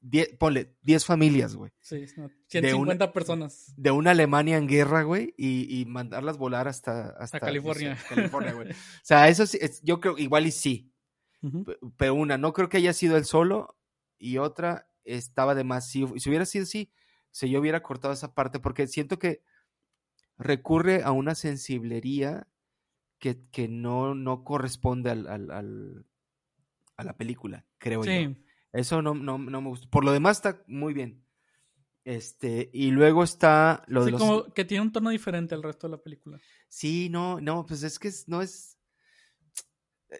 [0.04, 1.72] Die- ponle 10 familias, güey.
[1.80, 3.74] Sí, no, De una- 150 personas.
[3.78, 7.96] De una Alemania en guerra, güey, y, y mandarlas volar hasta, hasta no California.
[7.96, 8.72] sé, California, güey.
[8.72, 10.92] O sea, eso sí, es- yo creo, igual y sí.
[11.98, 13.76] Pero una, no creo que haya sido él solo,
[14.20, 15.88] y otra, estaba de más.
[15.88, 16.92] Si, si hubiera sido así,
[17.32, 19.44] si yo hubiera cortado esa parte, porque siento que
[20.38, 22.48] recurre a una sensiblería
[23.20, 26.06] que, que no, no corresponde al, al- al-
[26.98, 28.06] a la película, creo yo.
[28.74, 29.88] Eso no, no, no me gusta.
[29.90, 31.26] Por lo demás está muy bien.
[32.04, 34.22] Este, y luego está lo de sí, los.
[34.22, 36.40] como que tiene un tono diferente al resto de la película.
[36.68, 38.78] Sí, no, no, pues es que es- no es.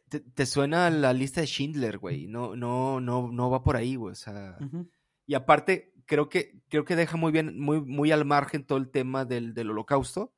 [0.10, 2.28] Te, te suena a la lista de Schindler, güey.
[2.28, 4.12] No, no, no, no va por ahí, güey.
[4.12, 4.58] O sea.
[5.26, 8.90] Y aparte, creo que, creo que deja muy bien, muy, muy al margen todo el
[8.90, 10.34] tema del, del holocausto.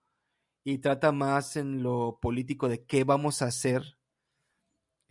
[0.64, 3.98] Y trata más en lo político de qué vamos a hacer.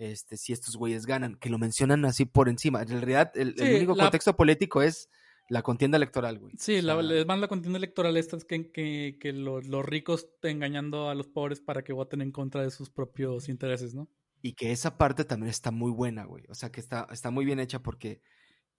[0.03, 2.83] Este, si estos güeyes ganan, que lo mencionan así por encima.
[2.83, 5.09] En realidad, el, único la- contexto político es
[5.49, 6.55] la contienda electoral, güey.
[6.59, 9.69] Sí, O la, sea, es más la contienda electoral esta es que, que, que los,
[9.69, 13.95] los ricos engañando a los pobres para que voten en contra de sus propios intereses,
[13.95, 14.09] ¿no?
[14.41, 16.45] Y que esa parte también está muy buena, güey.
[16.49, 18.23] O sea, que está, está muy bien hecha porque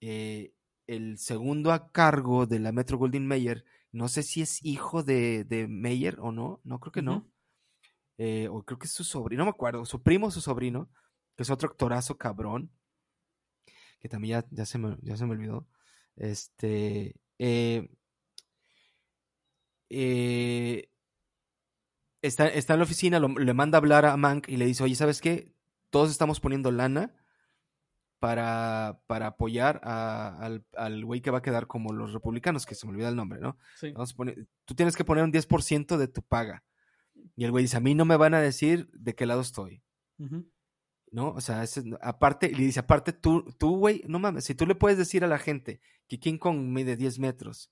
[0.02, 0.52] eh,
[0.86, 5.44] el segundo a cargo de la Metro Goldwyn Mayer, no sé si es hijo de,
[5.44, 7.30] de Mayer o no, no creo que no.
[8.18, 10.90] Eh, o creo que es su sobrino, no me acuerdo, su primo o su sobrino,
[11.36, 12.70] que es otro actorazo cabrón,
[14.00, 15.66] que también ya, ya, se, me, ya se me olvidó.
[16.16, 17.16] Este.
[17.38, 17.88] eh,
[19.90, 20.88] eh,
[22.22, 24.82] está, está en la oficina, lo- le manda a hablar a Mank y le dice,
[24.84, 25.52] oye, ¿sabes qué?
[25.90, 27.14] Todos estamos poniendo lana
[28.18, 32.74] para, para apoyar a- al, al güey que va a quedar como los republicanos, que
[32.74, 33.58] se me olvida el nombre, ¿no?
[33.76, 33.92] Sí.
[33.92, 36.64] Vamos a poner- tú tienes que poner un 10% de tu paga.
[37.36, 39.82] Y el güey dice, a mí no me van a decir de qué lado estoy,
[40.18, 40.46] Ujú.
[41.14, 41.30] ¿No?
[41.30, 44.66] O sea, ese- aparte, y le dice, aparte tú, tú, güey, no mames, si tú
[44.66, 47.70] le puedes decir a la gente que King Kong mide 10 metros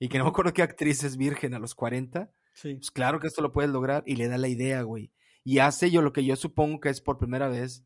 [0.00, 2.74] y que no me acuerdo qué actriz es virgen a los 40, Sí.
[2.74, 5.12] pues claro que esto lo puedes lograr y le da la idea, güey.
[5.44, 7.84] Y hace yo lo que yo supongo que es por primera vez,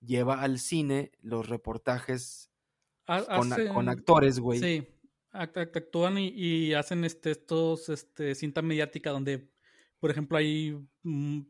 [0.00, 2.50] lleva al cine los reportajes
[3.74, 4.60] con, actores, güey.
[4.60, 4.86] Sí,
[5.32, 9.50] act- act- actúan y, y hacen este, estos este, cinta mediática donde,
[9.98, 11.40] por ejemplo, ahí mm,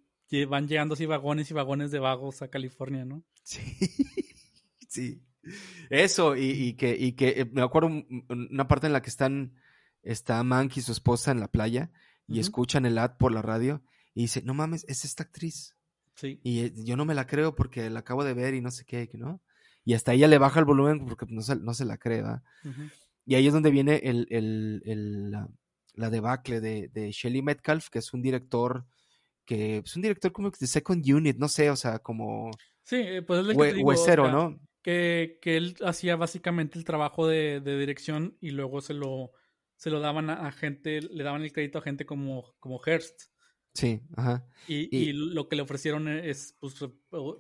[0.46, 3.24] van llegando así vagones y vagones de vagos a California, ¿no?
[3.42, 3.60] Sí.
[4.88, 5.22] sí.
[5.88, 9.02] Eso, y, y que, y que eh, me acuerdo un- un- una parte en la
[9.02, 9.54] que están,
[10.02, 11.90] está Mank y su esposa en la playa
[12.28, 13.82] y escuchan el ad por la radio
[14.14, 15.76] y dice, no mames, es esta actriz.
[16.14, 16.38] Sí.
[16.44, 18.84] Y eh, yo no me la creo porque la acabo de ver y no sé
[18.84, 19.40] qué, ¿no?
[19.84, 22.42] Y hasta ella le baja el volumen porque no se, no se la cree, ¿verdad?
[23.26, 25.48] Y ahí es donde viene el, el- el- la,
[25.94, 28.84] la debacle de, de Shelley Metcalf, que es un director
[29.44, 32.50] que es un director como de Second Unit, no sé, o sea, como
[32.85, 34.61] Sí, eh, pues es lo que te hue- digo, o huesero, sea, ¿no?
[34.83, 39.33] Que, que él hacía básicamente el trabajo de, de dirección y luego se lo,
[39.76, 43.24] se lo daban a, gente, le daban el crédito a gente como, como Hearst.
[43.74, 44.46] Sí, ajá.
[44.66, 46.74] Y, Y- y lo que le ofrecieron es pues,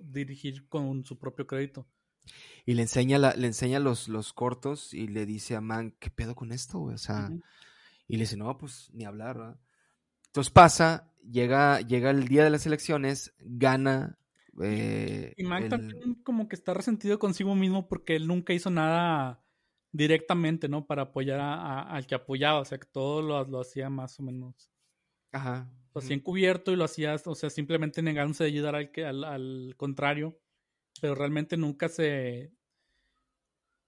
[0.02, 1.88] dirigir con su propio crédito.
[2.66, 6.10] Y le enseña, la, le enseña los, los cortos y le dice a Man, ¿qué
[6.10, 6.94] pedo con esto, güey?
[6.94, 7.30] O sea,
[8.06, 9.60] y le dice, no, pues ni hablar, ¿verdad?
[10.26, 14.18] Entonces pasa, llega, llega el día de las elecciones, gana.
[14.62, 19.42] eh, Y el- también como que está resentido consigo mismo porque él nunca hizo nada
[19.92, 20.86] directamente, ¿no?
[20.86, 24.18] Para apoyar a- a- al que apoyaba, o sea, que todo lo, lo hacía más
[24.20, 24.70] o menos.
[25.32, 25.70] Ajá.
[25.94, 29.24] Lo hacía encubierto y lo hacía, o sea, simplemente negándose a ayudar al, que, al,
[29.24, 30.38] al contrario,
[31.00, 32.52] pero realmente nunca se...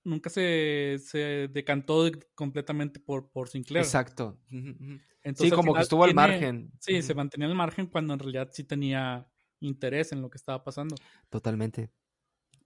[0.04, 3.84] Nunca se, se decantó de- completamente por, por Sinclair.
[3.84, 4.40] Exacto.
[4.50, 6.72] Entonces, Sí, como que estuvo al tiene- margen.
[6.80, 9.28] Sí, se mantenía al margen cuando en realidad sí tenía
[9.60, 10.96] interés en lo que estaba pasando.
[11.30, 11.90] Totalmente.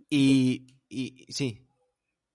[0.09, 1.67] Y, y sí,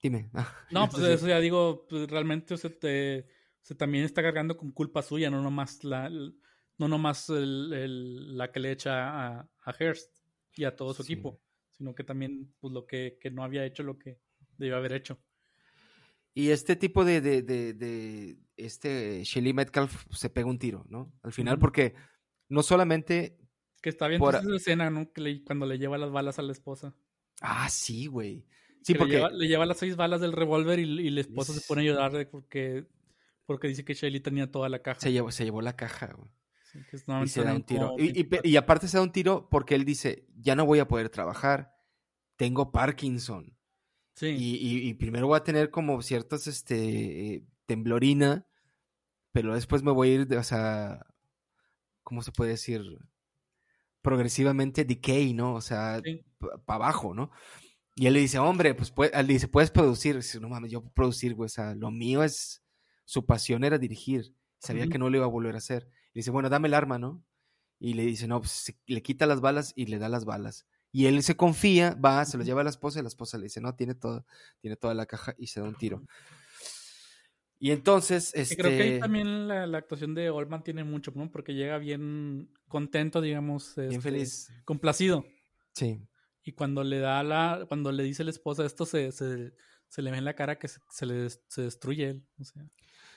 [0.02, 0.30] dime.
[0.72, 4.56] No, pues eso ya digo, pues realmente o sea, te, o sea, también está cargando
[4.58, 9.49] con culpa suya, no nomás la, no nomás el- el- la que le echa a,
[9.66, 10.16] a Hearst
[10.56, 11.14] y a todo su Sí.
[11.14, 11.41] equipo,
[11.72, 14.20] sino que también pues lo que, que no había hecho lo que
[14.62, 15.20] debió haber hecho.
[16.34, 21.12] Y este tipo de, de, de, de- este Shelly Metcalf se pega un tiro, ¿no?
[21.24, 21.93] Al final, porque
[22.47, 23.38] no solamente.
[23.82, 25.12] Que está bien Por- esa escena, ¿no?
[25.12, 26.95] Que le- cuando le lleva las balas a la esposa.
[27.41, 28.45] Ah, sí, güey.
[28.84, 29.14] Sí, Que porque.
[29.14, 31.82] le, lleva, le lleva las seis balas del revólver y, y la esposa se pone
[31.82, 32.86] a llorar porque,
[33.45, 35.01] porque dice que Shelly tenía toda la caja.
[35.01, 36.30] Se llevó, se llevó la caja, güey.
[36.72, 37.95] Sí, Y se da un tiro.
[37.97, 38.49] Y, y, 24.
[38.49, 41.74] y aparte se da un tiro porque él dice: Ya no voy a poder trabajar.
[42.38, 43.57] tengo Parkinson.
[44.22, 44.28] Sí.
[44.28, 48.46] Y, y, primero voy a tener como ciertas, este, eh, temblorina,
[49.32, 51.08] pero después me voy a ir, o sea,
[52.04, 53.00] ¿cómo se puede decir?
[54.04, 55.56] Progresivamente decay, ¿no?
[55.56, 56.04] O sea,
[56.68, 57.32] para abajo, ¿no?
[57.96, 60.18] Y él le dice, hombre, pues él dice, puedes producir.
[60.18, 61.48] Dice, no mames, yo puedo producir, güey.
[61.48, 62.64] O sea, lo mío es,
[63.06, 64.36] su pasión era dirigir.
[64.60, 65.90] Sabía que no lo iba a volver a hacer.
[66.14, 67.24] Y dice, bueno, dame el arma, ¿no?
[67.80, 70.68] Y le dice, no, pues le quita las balas y le da las balas.
[70.92, 73.46] Y él se confía, va, se lo lleva a la esposa y la esposa le
[73.46, 74.26] dice, no, tiene todo,
[74.60, 76.04] tiene toda la caja y se da un tiro.
[77.60, 78.58] Y entonces, este...
[78.58, 81.32] Creo que ahí este también la, actuación de Oldman tiene mucho, ¿no?
[81.32, 83.76] Porque llega bien contento, digamos.
[83.76, 84.50] bien este, feliz.
[84.66, 85.26] Complacido.
[85.74, 86.02] Sí.
[86.44, 89.54] Y cuando le da la, cuando le dice la esposa esto, se, se,
[89.88, 92.26] se le ve en la cara que se, le se destruye él.
[92.39, 92.64] O sea.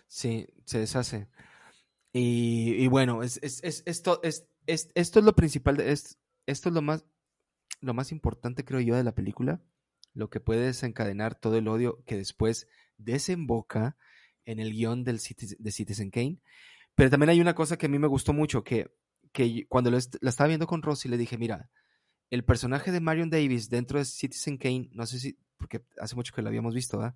[0.06, 1.28] Sí, se deshace.
[2.12, 6.68] Y, y bueno, es, es, es, esto, es, esto es lo principal, de, es, esto
[6.68, 7.04] es lo más,
[7.84, 9.60] lo más importante, creo yo, de la película,
[10.14, 13.96] lo que puede desencadenar todo el odio que después desemboca
[14.44, 15.20] en el guion del
[15.58, 16.40] de Citizen Kane.
[16.94, 18.90] Pero también hay una cosa que a mí me gustó mucho, que,
[19.32, 21.70] que cuando la estaba viendo con Rosy le dije, mira,
[22.30, 26.32] el personaje de Marion Davis dentro de Citizen Kane, no sé si, porque hace mucho
[26.34, 27.14] que lo habíamos visto, ¿verdad?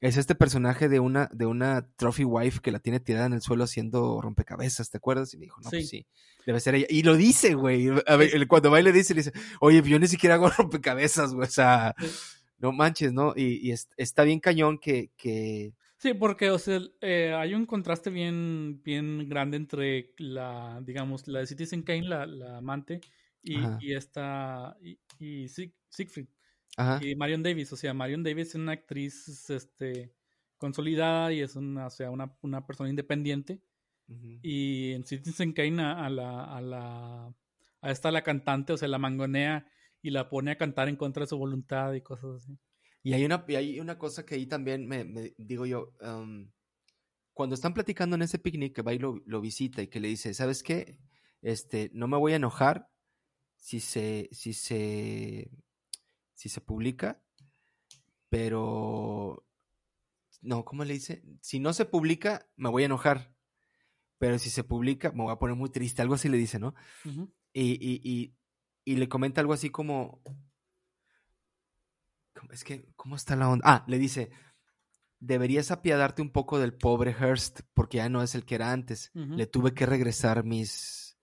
[0.00, 3.42] Es este personaje de una, de una trophy wife que la tiene tirada en el
[3.42, 5.34] suelo haciendo rompecabezas, ¿te acuerdas?
[5.34, 6.06] Y me dijo, no, pues sí,
[6.46, 6.86] debe ser ella.
[6.88, 7.88] Y lo dice, güey.
[8.48, 11.46] cuando va y le dice, le dice, oye, yo ni siquiera hago rompecabezas, güey.
[11.46, 11.94] O sea,
[12.58, 13.34] no manches, ¿no?
[13.36, 15.74] Y, está bien cañón que, que...
[15.98, 21.40] Sí, porque, o sea, eh, hay un contraste bien, bien grande entre la, digamos, la
[21.40, 23.00] de Citizen Kane, la, la amante,
[23.42, 26.26] y, y esta, y, y Siegfried.
[27.00, 30.14] Y Marion Davis, o sea, Marion Davis es una actriz este,
[30.58, 33.60] consolidada y es una, o sea, una, una persona independiente.
[34.42, 37.34] Y en Citizen Kane a, la, a la
[37.80, 39.68] a esta la cantante, o sea, la mangonea
[40.02, 42.58] y la pone a cantar en contra de su voluntad y cosas así.
[43.02, 45.92] Y hay una, hay una cosa que ahí también me, digo yo,
[47.32, 50.08] cuando están platicando en ese picnic que va y lo, lo, visita y que le
[50.08, 50.98] dice, ¿sabes qué?
[51.42, 52.88] Este, no me voy a enojar
[53.56, 55.50] si se, si se
[56.36, 57.20] si se publica,
[58.28, 59.44] pero
[60.42, 61.24] no, ¿cómo le dice?
[61.40, 63.34] Si no se publica, me voy a enojar.
[64.18, 66.02] Pero si se publica, me voy a poner muy triste.
[66.02, 66.74] Algo así le dice, ¿no?
[67.04, 68.36] y, y, y,
[68.84, 70.22] y, le comenta algo así como.
[72.50, 73.64] Es que, ¿cómo está la onda?
[73.66, 74.30] Ah, le dice:
[75.18, 79.10] Deberías apiadarte un poco del pobre Hearst, porque ya no es el que era antes.
[79.14, 81.18] Le tuve que regresar mis.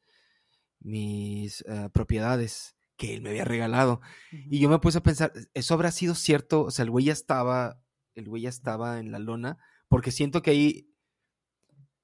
[0.80, 4.02] mis eh, propiedades que él me había regalado.
[4.32, 6.64] Y yo me puse a pensar, ¿eso habrá sido cierto?
[6.64, 7.80] O sea, el güey ya estaba,
[8.16, 10.90] el güey ya estaba en la lona, porque siento que ahí,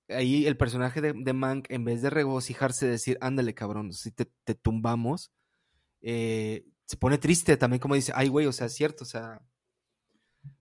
[0.09, 4.25] ahí el personaje de, de Mank, en vez de regocijarse, decir, ándale, cabrón, si te,
[4.55, 5.31] tumbamos,
[6.01, 9.41] eh, se pone triste también, como dice, ay, güey, o sea, es cierto, o sea.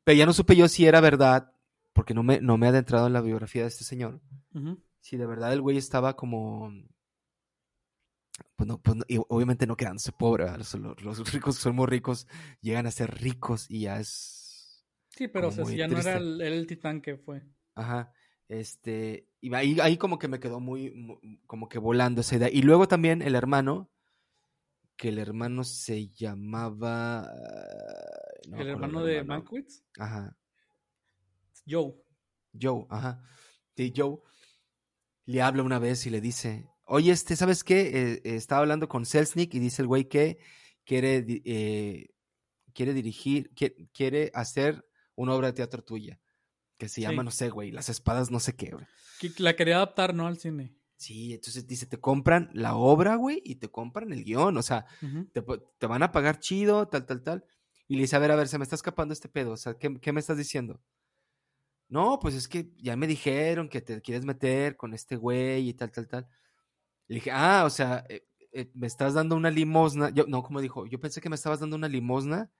[0.04, 1.52] Pero ya no supe yo si era verdad,
[1.92, 4.20] porque no me, no me he adentrado en la biografía de este señor.
[5.00, 6.70] Si de verdad el güey estaba como
[8.56, 12.26] pues no, pues y obviamente no quedándose pobre, los, los, ricos son muy ricos
[12.60, 14.84] llegan a ser ricos y ya es...
[15.10, 17.42] Sí, pero o sea, si ya no era el, titán que fue.
[17.74, 18.12] Ajá,
[18.48, 20.94] este, y ahí, ahí como que me quedó muy,
[21.46, 22.48] como que volando esa idea.
[22.50, 23.90] Y luego también el hermano,
[24.96, 27.32] que el hermano se llamaba...
[28.52, 29.82] ¿El hermano de Mankiewicz?
[29.98, 30.36] Ajá.
[31.68, 31.94] Joe.
[32.60, 33.22] Joe, ajá.
[33.76, 34.18] Sí, Joe
[35.28, 38.20] le habla una vez y le dice, Oye, este, ¿sabes qué?
[38.24, 40.38] Eh, estaba hablando con Selznick y dice el güey que
[40.86, 42.08] quiere, eh,
[42.72, 43.52] quiere dirigir,
[43.92, 46.18] quiere, hacer una obra de teatro tuya.
[46.78, 48.86] Que se llama, no sé, güey, Las espadas, no sé qué, güey.
[49.36, 50.26] La quería adaptar, ¿no?
[50.26, 50.78] Al cine.
[50.96, 54.56] Sí, entonces dice, te compran la obra, güey, y te compran el guion.
[54.56, 54.86] O sea,
[55.32, 57.44] te, van a pagar chido, tal, tal, tal.
[57.86, 59.52] Y le dice, a ver, a ver, se me está escapando este pedo.
[59.52, 60.80] O sea, ¿qué, qué me estás diciendo?
[61.88, 65.74] No, pues es que ya me dijeron que te quieres meter con este güey y
[65.74, 66.28] tal, tal, tal.
[67.08, 70.10] Le dije, ah, o sea, eh, eh, me estás dando una limosna.
[70.10, 72.50] Yo, no, como dijo, yo pensé que me estabas dando una limosna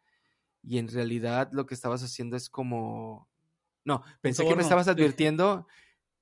[0.62, 3.28] y en realidad lo que estabas haciendo es como.
[3.84, 5.66] No, pensé que me estabas advirtiendo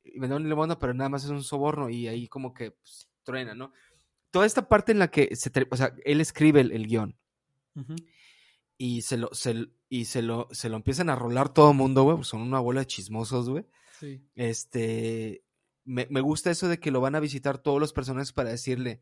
[0.05, 2.73] y me da una limosna, pero nada más es un soborno y ahí como que
[2.73, 3.73] pues, truena, ¿no?
[4.31, 7.17] Toda esta parte en la que se, o sea, él escribe el, guion
[8.77, 12.03] y se lo, se, y se lo, se lo empiezan a rolar todo el mundo,
[12.05, 13.67] güey, son una bola de chismosos, güey.
[13.99, 14.23] Sí.
[14.35, 15.43] Este,
[15.87, 19.01] me, gusta eso de que lo van a visitar todos los personajes para decirle,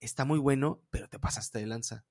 [0.00, 2.04] está muy bueno, pero te pasaste de lanza.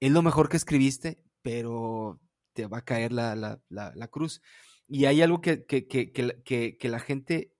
[0.00, 2.20] Es lo mejor que escribiste, pero
[2.54, 4.42] te va a caer la, la, la, cruz.
[4.88, 7.54] Y hay algo que, que, que, que, la gente,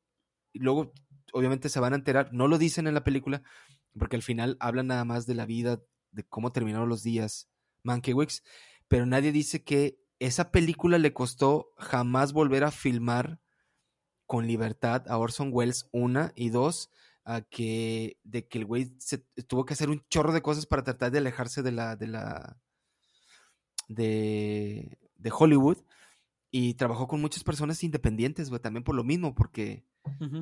[0.54, 0.92] luego
[1.32, 3.42] obviamente se van a enterar, no lo dicen en la película,
[3.98, 5.82] porque al final hablan nada más de la vida,
[6.12, 7.50] de cómo terminaron los días
[7.82, 8.42] Mankiewicz,
[8.88, 13.40] pero nadie dice que esa película le costó jamás volver a filmar
[14.30, 16.88] con libertad a Orson Welles, una, y dos,
[17.24, 19.18] a que de que el güey se
[19.48, 22.56] tuvo que hacer un chorro de cosas para tratar de alejarse de la de la
[23.88, 25.78] de, de Hollywood
[26.52, 29.84] y trabajó con muchas personas independientes, güey, también por lo mismo, porque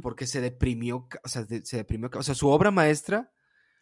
[0.03, 3.33] porque se deprimió, o sea, se deprimió, o sea, su obra maestra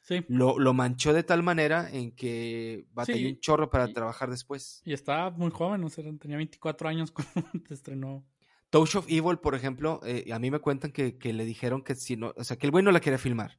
[0.02, 0.24] sí.
[0.28, 4.82] lo, lo, manchó de tal manera en que batalló un chorro para trabajar después.
[4.84, 8.24] Y estaba muy joven, o sea, tenía 24 años cuando se estrenó.
[8.70, 11.94] Touch of Evil, por ejemplo, eh, a mí me cuentan que, que, le dijeron que
[11.94, 13.58] si no, o sea, que el güey no la quería filmar.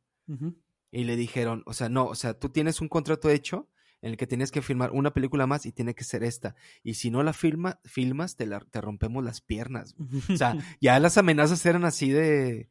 [0.92, 3.70] Y le dijeron, o sea, no, o sea, tú tienes un contrato hecho
[4.02, 6.56] en el que tienes que filmar una película más y tiene que ser esta.
[6.84, 9.96] Y si no la filma, filmas, te, la, te rompemos las piernas.
[10.30, 12.70] O sea, ya las amenazas eran así de...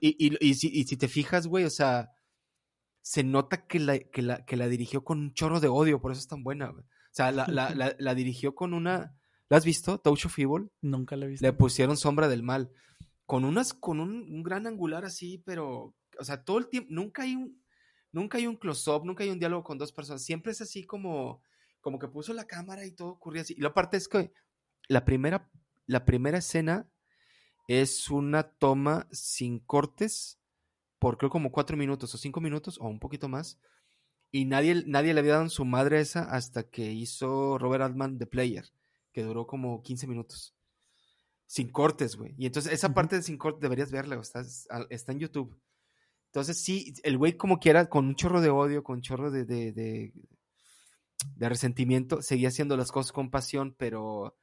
[0.00, 2.12] y, y, si, y, si, te fijas, güey, o sea,
[3.02, 6.12] se nota que la, que, la, que la dirigió con un chorro de odio, por
[6.12, 6.70] eso es tan buena.
[6.70, 9.17] O sea, la, la dirigió con una
[9.48, 9.98] ¿La has visto?
[9.98, 10.70] Touch of Evil.
[10.82, 11.46] Nunca la he visto.
[11.46, 12.70] Le pusieron Sombra del Mal.
[13.24, 17.34] Con unas, con un, gran angular así, pero, o sea, todo el tiempo, nunca hay
[17.34, 17.62] un,
[18.12, 20.24] nunca hay un close-up, nunca hay un diálogo con dos personas.
[20.24, 21.42] Siempre es así como,
[21.80, 23.54] como que puso la cámara y todo ocurría así.
[23.56, 24.32] Y la parte es que
[24.88, 25.50] la primera,
[25.86, 26.88] la primera escena
[27.68, 30.38] es una toma sin cortes
[30.98, 33.60] por creo como cuatro minutos o cinco minutos o un poquito más.
[34.30, 38.18] Y nadie, nadie le había dado en su madre esa hasta que hizo Robert Altman
[38.18, 38.70] The Player
[39.18, 40.54] que duró como 15 minutos.
[41.44, 42.36] Sin cortes, güey.
[42.38, 44.44] Y entonces esa parte de sin cortes deberías verla, está,
[44.90, 45.60] está en YouTube.
[46.26, 49.44] Entonces sí, el güey como quiera, con un chorro de odio, con un chorro de,
[49.44, 54.36] de, de, resentimiento, seguía haciendo las cosas con pasión, pero,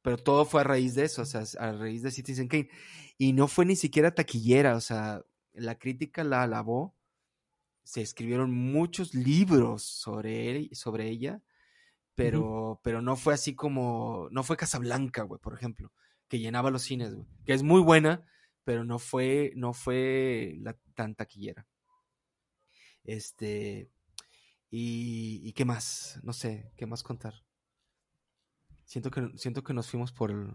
[0.00, 2.70] pero todo fue a raíz de eso, o sea, a raíz de Citizen Kane.
[3.18, 5.22] Y no fue ni siquiera taquillera, o sea,
[5.52, 6.96] la crítica la alabó,
[7.82, 11.42] se escribieron muchos libros sobre, él, sobre ella,
[12.14, 15.92] pero, pero no fue así como, no fue Casablanca, güey, por ejemplo,
[16.28, 18.24] que llenaba los cines, güey, que es muy buena,
[18.64, 21.66] pero no fue, no fue la tan taquillera.
[23.04, 23.90] Este,
[24.70, 27.34] y, qué más, no sé, qué más contar.
[28.84, 30.52] Siento que, siento que nos fuimos por el,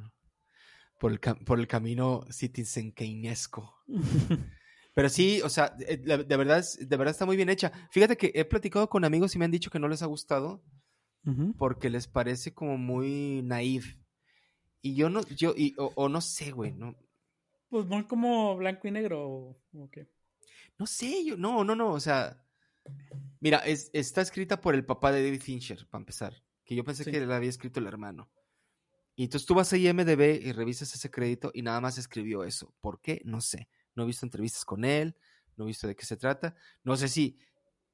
[1.00, 3.76] por el, por el camino citizenkeinesco.
[4.96, 7.72] Pero sí, o sea, de, de, verdad, de verdad está muy bien hecha.
[7.92, 10.64] Fíjate que he platicado con amigos y me han dicho que no les ha gustado
[11.58, 13.98] porque les parece como muy naif.
[14.82, 16.96] Y yo no, yo, y, o, no sé, güey, ¿no?
[17.70, 20.10] Pues muy como blanco y negro, ¿o qué?
[20.78, 22.42] No sé, yo, no, no, no, o sea,
[23.42, 27.04] mira, es, está escrita por el papá de David Fincher, para empezar, que yo pensé
[27.04, 28.32] que la había escrito el hermano.
[29.16, 32.74] Y entonces tú vas a IMDB y revisas ese crédito y nada más escribió eso.
[32.80, 33.22] ¿Por qué?
[33.26, 33.68] No sé.
[33.94, 35.18] No he visto entrevistas con él,
[35.58, 36.56] no he visto de qué se trata.
[36.86, 37.38] No sé si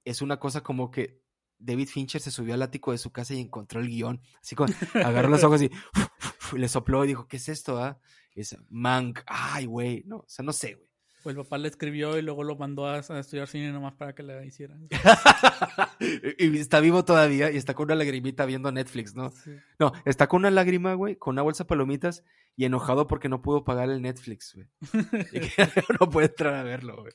[0.03, 1.24] es una cosa como que
[1.60, 4.22] David Fincher se subió al ático de su casa y encontró el guion.
[4.41, 5.72] Así como agarró los ojos y,
[6.58, 7.78] le sopló y dijo, ¿qué es esto?
[7.78, 7.99] Ah?
[8.34, 9.22] Y es Mank.
[9.26, 10.03] Ay, güey.
[10.06, 10.86] No, o sea, no sé, güey.
[11.24, 14.22] Pues el papá le escribió y luego lo mandó a, estudiar cine nomás para que
[14.22, 14.88] le hicieran.
[16.38, 19.34] y está vivo todavía y está con una lagrimita viendo Netflix, ¿no?
[19.80, 22.24] No, está con una lágrima, güey, con una bolsa de palomitas
[22.56, 24.68] y enojado porque no pudo pagar el Netflix, güey.
[25.34, 25.68] y que
[25.99, 27.14] no puede entrar a verlo, güey.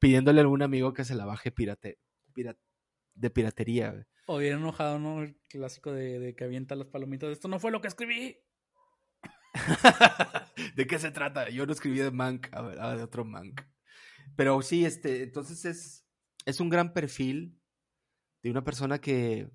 [0.00, 2.00] Pidiéndole a algún amigo que se la baje pirate,
[2.32, 2.71] pirate
[3.14, 4.06] de piratería.
[4.26, 5.22] O bien enojado, ¿no?
[5.22, 7.30] El clásico de, que avienta las palomitas.
[7.30, 8.38] Esto no fue lo que escribí.
[10.76, 11.50] ¿De qué se trata?
[11.50, 13.62] Yo no escribí de Mank, ver, de otro Mank.
[14.36, 16.06] Pero sí, este, entonces es,
[16.46, 17.60] es un gran perfil
[18.42, 19.50] de una persona que,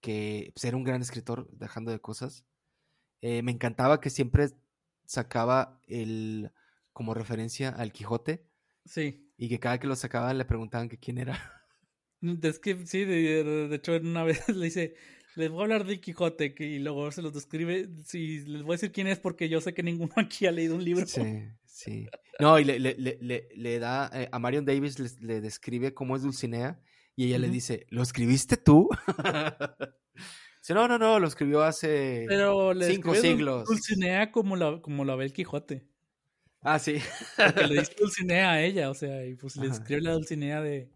[0.00, 2.44] que pues, era un gran escritor, dejando de cosas.
[3.22, 4.50] Eh, me encantaba que siempre
[5.06, 6.52] sacaba el
[6.92, 8.46] como referencia al Quijote.
[8.84, 9.32] Sí.
[9.36, 11.55] Y que cada que lo sacaban le preguntaban que quién era.
[12.42, 14.94] Es que sí, de, hecho, una vez le dice,
[15.34, 17.88] les voy a hablar de Quijote, y luego se los describe.
[18.04, 20.74] Sí, les voy a decir quién es porque yo sé que ninguno aquí ha leído
[20.74, 21.06] un libro.
[21.06, 21.22] Sí,
[21.66, 22.06] sí.
[22.38, 26.22] No, y le, le, le, le da, eh, a Marion Davis le, describe cómo es
[26.22, 26.80] Dulcinea,
[27.14, 28.90] y ella le dice, ¿lo escribiste tú?
[30.60, 32.26] dice, no, no, no, lo escribió hace
[32.88, 33.66] cinco siglos.
[33.66, 35.86] Dulcinea como la, como la ve el Quijote.
[36.60, 36.96] Ah, sí.
[37.36, 40.90] Porque le dice Dulcinea a ella, o sea, y pues le escribe la Dulcinea de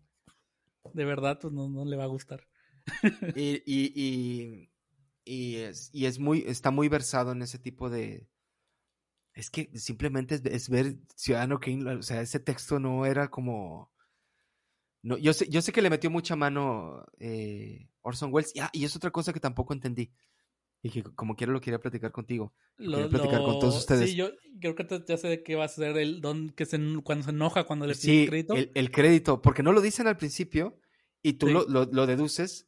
[0.93, 2.47] de verdad, pues no, no le va a gustar.
[3.37, 4.70] y, y,
[5.24, 8.28] y, es, y es muy, está muy versado en ese tipo de...
[9.33, 13.93] Es que simplemente es, ver Ciudadano King, o sea, ese texto no era como...
[15.03, 18.85] No, yo, sé, yo sé que le metió mucha mano eh, Orson Welles, ah, y
[18.85, 20.12] es otra cosa que tampoco entendí.
[20.83, 22.55] Y que como quiero lo quería platicar contigo.
[22.78, 24.11] Lo, platicar con todos ustedes.
[24.11, 26.78] Sí, yo creo que ya sé de qué va a ser el don que se,
[27.03, 28.55] cuando se enoja cuando le pide crédito.
[28.55, 30.78] El, el, crédito, porque no lo dicen al principio
[31.22, 32.66] y tú lo, lo, deduces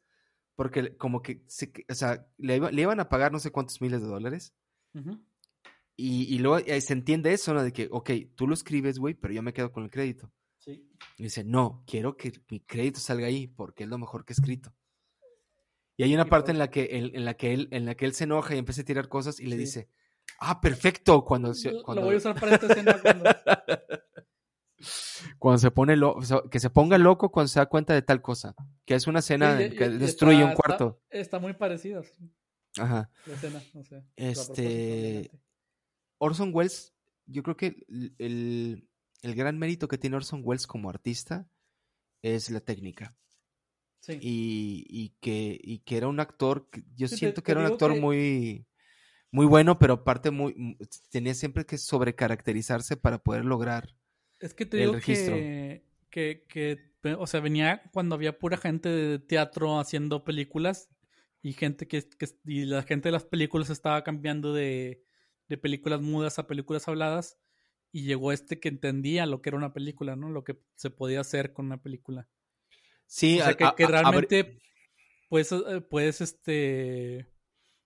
[0.55, 1.43] Porque como que,
[1.89, 4.55] o sea, le, iban a pagar no sé cuántos miles de dólares.
[5.97, 7.63] y, y, luego eh, se entiende eso, ¿no?
[7.63, 10.31] De que, ok, tú lo escribes, güey, pero yo me quedo con el crédito.
[10.59, 10.87] Sí.
[11.17, 14.37] Y dice, no, quiero que mi crédito salga ahí porque es lo mejor que he
[14.37, 14.75] escrito.
[15.97, 18.07] Y hay una parte en la que él, en la que él, en la que
[18.07, 19.89] él se enoja y empieza a tirar cosas y le dice,
[20.39, 21.53] ah, perfecto, cuando,
[21.85, 22.03] cuando...
[22.03, 23.31] Lo voy a usar para esta escena cuando...
[25.39, 28.55] cuando se pone loco, que se ponga loco cuando se da cuenta de tal cosa,
[28.85, 31.01] que es una escena que destruye un cuarto.
[31.11, 32.03] Está, muy parecida.
[32.79, 33.11] Ajá.
[33.27, 34.03] La escena, no sé.
[34.17, 35.31] Este
[36.19, 36.95] Orson Welles,
[37.27, 37.85] yo creo que
[38.19, 38.89] el,
[39.23, 41.49] el, gran mérito que tiene Orson Welles como artista
[42.23, 43.17] es la técnica.
[44.03, 44.19] Sí.
[44.21, 48.67] Y, y, que, y que era un actor, yo siento que era un actor muy
[49.31, 50.77] muy bueno, pero aparte muy
[51.11, 53.97] tenía siempre que sobrecaracterizarse para poder lograr
[54.43, 59.19] es que te digo que, que, que, o sea, venía cuando había pura gente de
[59.21, 60.91] teatro haciendo películas
[61.43, 65.05] y gente que, que y la gente de las películas estaba cambiando de,
[65.49, 67.39] de películas mudas a películas habladas
[67.93, 70.29] y llegó este que entendía lo que era una película, ¿no?
[70.29, 72.29] Lo que se podía hacer con una película.
[73.13, 74.59] Sí, o sea, que, realmente
[75.29, 77.29] puedes, eh, puedes, este,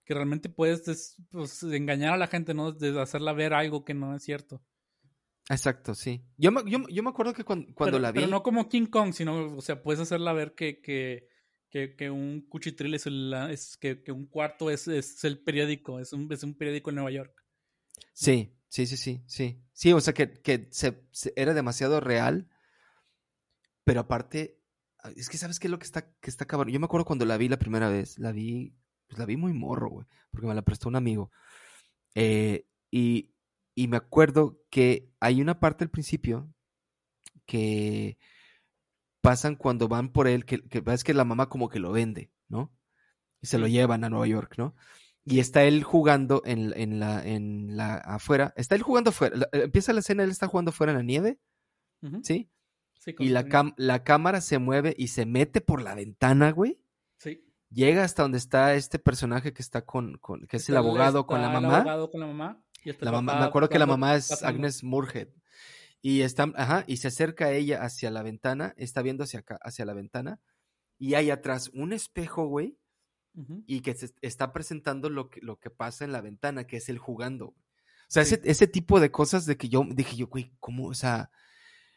[0.05, 2.71] que realmente puedes pues, engañar a la gente, ¿no?
[2.71, 4.63] De hacerla ver algo que no es cierto.
[5.49, 6.25] Exacto, sí.
[6.37, 8.21] Yo me, yo, yo me acuerdo que cuando, cuando la vi.
[8.21, 11.29] Pero no como King Kong, sino, o sea, puedes hacerla ver que, que,
[11.71, 15.99] que, que un cuchitril es, el, es que, que, un cuarto es, es el periódico,
[15.99, 17.45] es un, es un periódico en Nueva York.
[18.13, 19.61] Sí, sí, sí, sí, sí.
[19.73, 21.03] Sí, o sea, que, que se,
[21.35, 22.49] era demasiado real,
[23.83, 24.56] pero aparte,
[25.15, 26.73] es que sabes qué es lo que está, que está cabrón.
[26.73, 28.75] Yo me acuerdo cuando la vi la primera vez, la vi,
[29.07, 31.31] pues la vi muy morro, güey, porque me la prestó un amigo.
[32.15, 33.31] Eh, y
[33.77, 36.51] y me acuerdo que hay una parte al principio
[37.45, 38.17] que
[39.21, 42.33] pasan cuando van por él, que, que es que la mamá como que lo vende,
[42.49, 42.73] ¿no?
[43.43, 44.75] Y se lo llevan a Nueva York, ¿no?
[45.27, 48.55] Y está él jugando en, en, la, en la afuera.
[48.57, 49.47] Está él jugando afuera.
[49.53, 51.39] empieza la escena, él está jugando afuera en la nieve.
[52.23, 52.49] ¿Sí?
[52.99, 56.81] Sí y la, la cámara se mueve y se mete por la ventana, güey.
[57.19, 57.45] Sí.
[57.71, 61.43] Llega hasta donde está este personaje que está con, con que es el abogado con
[61.43, 61.69] la mamá.
[61.69, 62.63] El abogado con la mamá
[63.01, 65.29] la mamá, me acuerdo que la mamá es Agnes Murhead.
[66.03, 69.59] Y está, ajá, y se acerca a ella hacia la ventana, está viendo hacia acá,
[69.63, 70.41] hacia la ventana,
[70.99, 72.79] y hay atrás un espejo, güey,
[73.67, 76.89] y que se está presentando lo que, lo que pasa en la ventana, que es
[76.89, 77.49] él jugando.
[77.49, 77.55] O
[78.09, 80.87] sea, ese, ese, tipo de cosas de que yo dije yo, güey, ¿cómo?
[80.87, 81.31] O sea,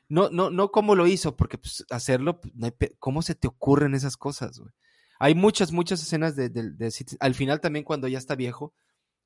[0.10, 2.54] no, no, no cómo lo hizo, porque pues, hacerlo, pues,
[3.00, 4.72] ¿cómo se te ocurren esas cosas, güey?
[5.20, 8.74] Hay muchas, muchas escenas de, de, de, al final también cuando ya está viejo,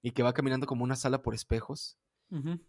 [0.03, 1.97] y que va caminando como una sala por espejos.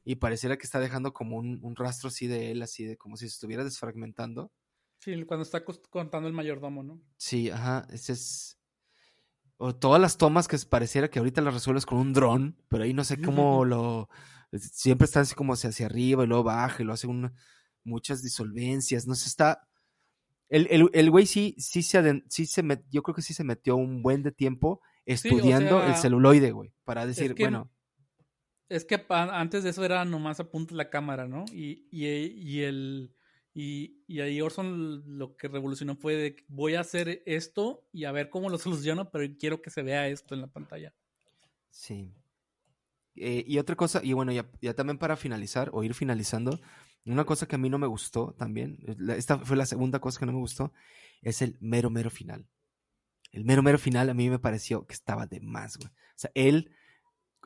[0.04, 3.26] Y pareciera que está dejando como un, rastro así de él, así de como si
[3.26, 4.52] se estuviera desfragmentando.
[4.98, 7.00] Sí, cuando está contando el mayordomo, ¿no?
[7.16, 7.86] Sí, ajá.
[7.90, 8.58] Ese es.
[9.56, 12.92] O todas las tomas que pareciera que ahorita las resuelves con un dron, pero ahí
[12.92, 14.10] no sé cómo lo.
[14.52, 17.32] Siempre está así como hacia, hacia arriba y luego baja y lo hace un,
[17.84, 19.06] muchas disolvencias.
[19.06, 19.68] No sé, está.
[20.48, 24.22] El güey sí, sí se, sí se yo creo que sí se metió un buen
[24.22, 27.70] de tiempo estudiando el celuloide, güey, para decir, bueno.
[28.68, 31.44] Es que antes de eso era nomás apunta la cámara, ¿no?
[31.52, 33.14] Y, y, y el.
[33.56, 38.10] Y, y, ahí Orson lo que revolucionó fue de voy a hacer esto y a
[38.10, 40.92] ver cómo lo soluciono, pero quiero que se vea esto en la pantalla.
[41.70, 42.10] Sí.
[43.14, 46.58] Eh, y otra cosa, y bueno, ya, ya, también para finalizar o ir finalizando,
[47.06, 48.78] una cosa que a mí no me gustó también,
[49.08, 50.72] esta fue la segunda cosa que no me gustó,
[51.22, 52.46] es el mero, mero final
[53.34, 55.88] el mero mero final a mí me pareció que estaba de más, güey.
[55.88, 56.70] O sea, él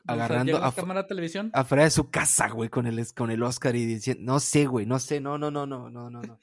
[0.05, 3.85] agarrando a cámara televisión afuera de su casa, güey, con el con el Oscar y
[3.85, 6.33] diciendo, no sé, güey, no sé, no, no, no, no, no, no, no.
[6.33, 6.39] o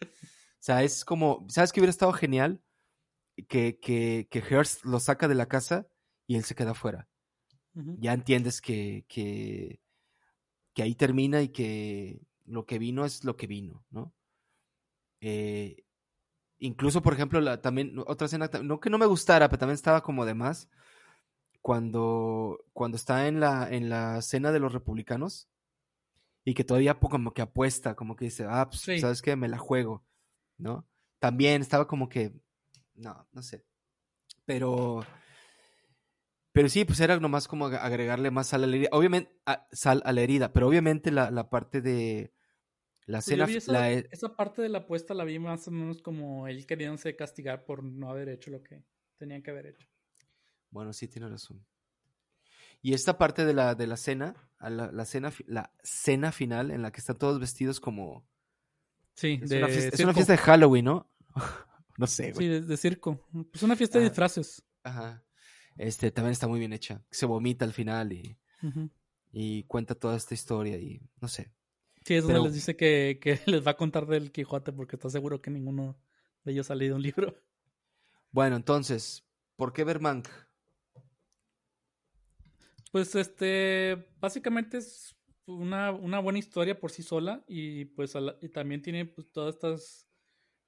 [0.59, 2.61] sea, es como, ¿sabes qué hubiera estado genial?
[3.49, 5.87] Que, que, que Hearst lo saca de la casa
[6.27, 7.09] y él se queda afuera.
[7.99, 9.83] Ya entiendes que, que,
[10.73, 14.13] que ahí termina y que lo que vino es lo que vino, ¿no?
[15.21, 15.87] Eh,
[16.59, 20.03] Incluso, por ejemplo, la, también otra escena, no que no me gustara, pero también estaba
[20.03, 20.71] como de más.
[21.61, 25.49] Cuando, cuando está en la, en la cena de los republicanos
[26.45, 29.35] y que todavía como que apuesta, como que dice, ah, pues, ¿sabes qué?
[29.37, 30.05] Me la juego,
[30.59, 30.87] ¿no?
[31.19, 32.33] También estaba como que,
[32.95, 33.65] no, no sé.
[34.45, 35.05] Pero,
[36.53, 38.89] pero sí, pues era nomás como agregarle más sal a la herida.
[38.93, 39.37] Obviamente,
[39.73, 42.33] sal a la herida, pero obviamente la, la parte de,
[43.07, 46.67] la pues e esa, parte de la apuesta la vi más o menos como él
[46.67, 48.83] queriéndose castigar por no haber hecho lo que
[49.17, 49.87] tenían que haber hecho.
[50.71, 51.65] Bueno, sí, tiene razón.
[52.83, 56.83] Y esta parte de la, de la cena, la, la, cena, la cena final en
[56.83, 58.29] la que están todos vestidos como.
[59.15, 61.11] Sí, es, una, fiesta, de Halloween, ¿no?
[61.99, 62.61] no sé, güey.
[62.61, 63.25] Sí, de, circo.
[63.51, 64.65] Pues una fiesta de disfraces.
[64.83, 65.25] Ajá.
[65.77, 67.03] Este también está muy bien hecha.
[67.11, 68.37] Se vomita al final y,
[69.33, 71.56] y cuenta toda esta historia y no sé.
[72.07, 75.11] Sí, es donde les dice que, que, les va a contar del Quijote porque está
[75.11, 75.99] seguro que ninguno
[76.45, 77.35] de ellos ha leído un libro.
[78.31, 79.27] Bueno, entonces,
[79.57, 80.29] ¿por qué ver Mank?
[82.93, 88.83] Pues este, básicamente es una, una buena historia por sí sola y pues y también
[88.83, 90.07] tiene pues todas estas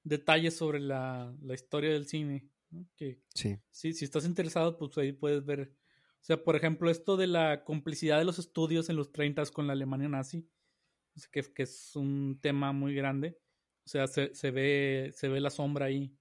[0.03, 2.51] detalles sobre la, la historia del cine.
[2.97, 3.57] Que sí.
[3.70, 5.72] Si, si estás interesado, pues ahí puedes ver.
[6.20, 9.68] O sea, por ejemplo, esto de la complicidad de los estudios en los 30 con
[9.68, 10.49] la Alemania nazi,
[11.27, 13.39] que, que es un tema muy grande.
[13.85, 16.14] O sea, se, se, ve, se ve la sombra ahí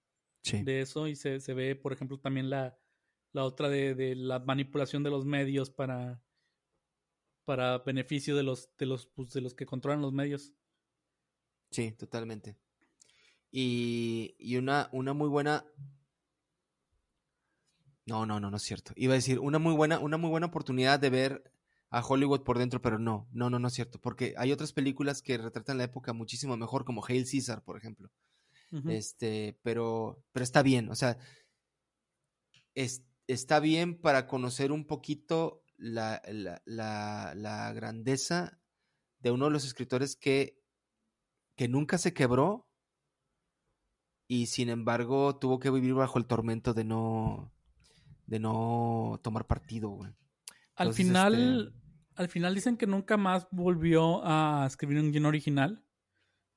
[0.43, 2.79] de eso y se, se ve, por ejemplo, también la,
[3.33, 6.23] la otra de, de, la manipulación de los medios para,
[7.43, 10.53] para beneficio de los, de los, pues, de los que controlan los medios.
[11.69, 12.55] Sí, totalmente.
[13.51, 15.65] Y, y una, una muy buena
[18.07, 18.93] no, no, no, no es cierto.
[18.95, 21.51] Iba a decir, una muy buena, una muy buena oportunidad de ver
[21.89, 23.99] a Hollywood por dentro, pero no, no, no, no es cierto.
[23.99, 28.09] Porque hay otras películas que retratan la época muchísimo mejor, como Hail Caesar, por ejemplo.
[28.89, 31.17] Este, pero, pero está bien, o sea,
[33.27, 38.59] está bien para conocer un poquito la, la, la, la, grandeza
[39.19, 40.59] de uno de los escritores que,
[41.55, 42.67] que nunca se quebró
[44.27, 47.53] y sin embargo tuvo que vivir bajo el tormento de no
[48.25, 50.11] de no tomar partido, güey.
[50.77, 51.77] Al final, este
[52.17, 55.83] al final dicen que nunca más volvió a escribir un guion original,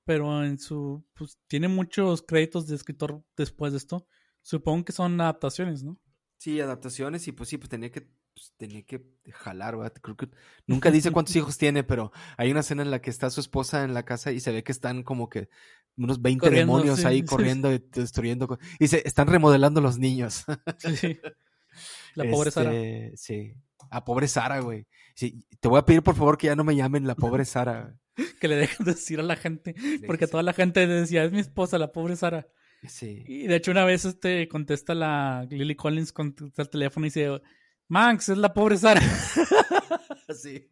[0.04, 4.06] pero en su, pues tiene muchos créditos de escritor después de esto.
[4.40, 6.00] Supongo que son adaptaciones, ¿no?
[6.38, 9.92] Sí, adaptaciones y pues sí, pues tenía que, pues, tenía que jalar, ¿verdad?
[10.00, 10.30] Creo que
[10.66, 13.84] nunca dice cuántos hijos tiene, pero hay una escena en la que está su esposa
[13.84, 15.50] en la casa y se ve que están como que
[15.98, 18.58] unos 20 demonios ahí corriendo y destruyendo.
[18.78, 20.46] Y se están remodelando los niños.
[20.78, 21.18] Sí.
[22.14, 22.74] La pobre Sara.
[22.74, 23.54] Este, sí.
[23.90, 24.86] A pobre Sara, güey.
[25.16, 27.96] te voy a pedir por favor que ya no me llamen la pobre Sara.
[28.40, 29.74] que le dejen decir a la gente.
[30.06, 32.48] Porque toda la gente decía, es mi esposa, la pobre Sara.
[32.86, 33.24] Sí.
[33.26, 37.40] Y de hecho, una vez este contesta la Lily Collins, contesta el teléfono y dice,
[37.88, 39.00] Max, es la pobre Sara.
[40.34, 40.70] sí.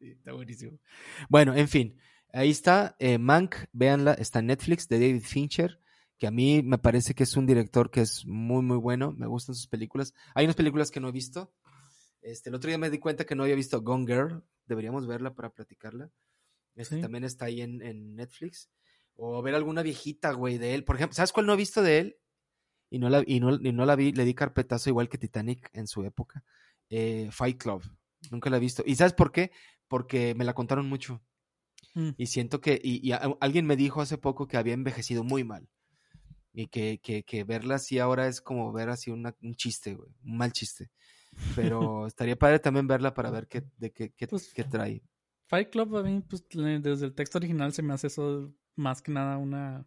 [0.00, 0.78] Está buenísimo.
[1.28, 1.96] Bueno, en fin.
[2.32, 2.96] Ahí está.
[2.98, 5.80] Eh, Mank, véanla, está en Netflix de David Fincher
[6.18, 9.12] que a mí me parece que es un director que es muy, muy bueno.
[9.12, 10.14] Me gustan sus películas.
[10.34, 11.52] Hay unas películas que no he visto.
[12.28, 14.44] Este, el otro día me di cuenta que no había visto Gone Girl.
[14.66, 16.10] Deberíamos verla para platicarla.
[16.76, 18.70] Este también está ahí en, Netflix.
[19.16, 20.84] O ver alguna viejita, güey, de él.
[20.84, 22.16] Por ejemplo, ¿sabes cuál no he visto de él?
[22.90, 25.70] Y no la, y no, y no la vi, le di carpetazo igual que Titanic
[25.72, 26.44] en su época.
[26.90, 27.82] Eh, Fight Club.
[28.30, 28.82] Nunca la he visto.
[28.84, 29.50] ¿Y sabes por qué?
[29.88, 31.22] Porque me la contaron mucho.
[31.94, 32.10] Mm.
[32.18, 33.10] Y siento que, y,
[33.40, 35.66] alguien me dijo hace poco que había envejecido muy mal
[36.52, 40.36] y que, que, que, verla así ahora es como ver así un chiste, güey, un
[40.36, 40.90] mal chiste.
[41.54, 45.02] Pero estaría padre también verla para ver qué, de qué, qué, pues, qué, trae.
[45.46, 49.12] Fight Club a mí, pues desde el texto original se me hace eso más que
[49.12, 49.86] nada una...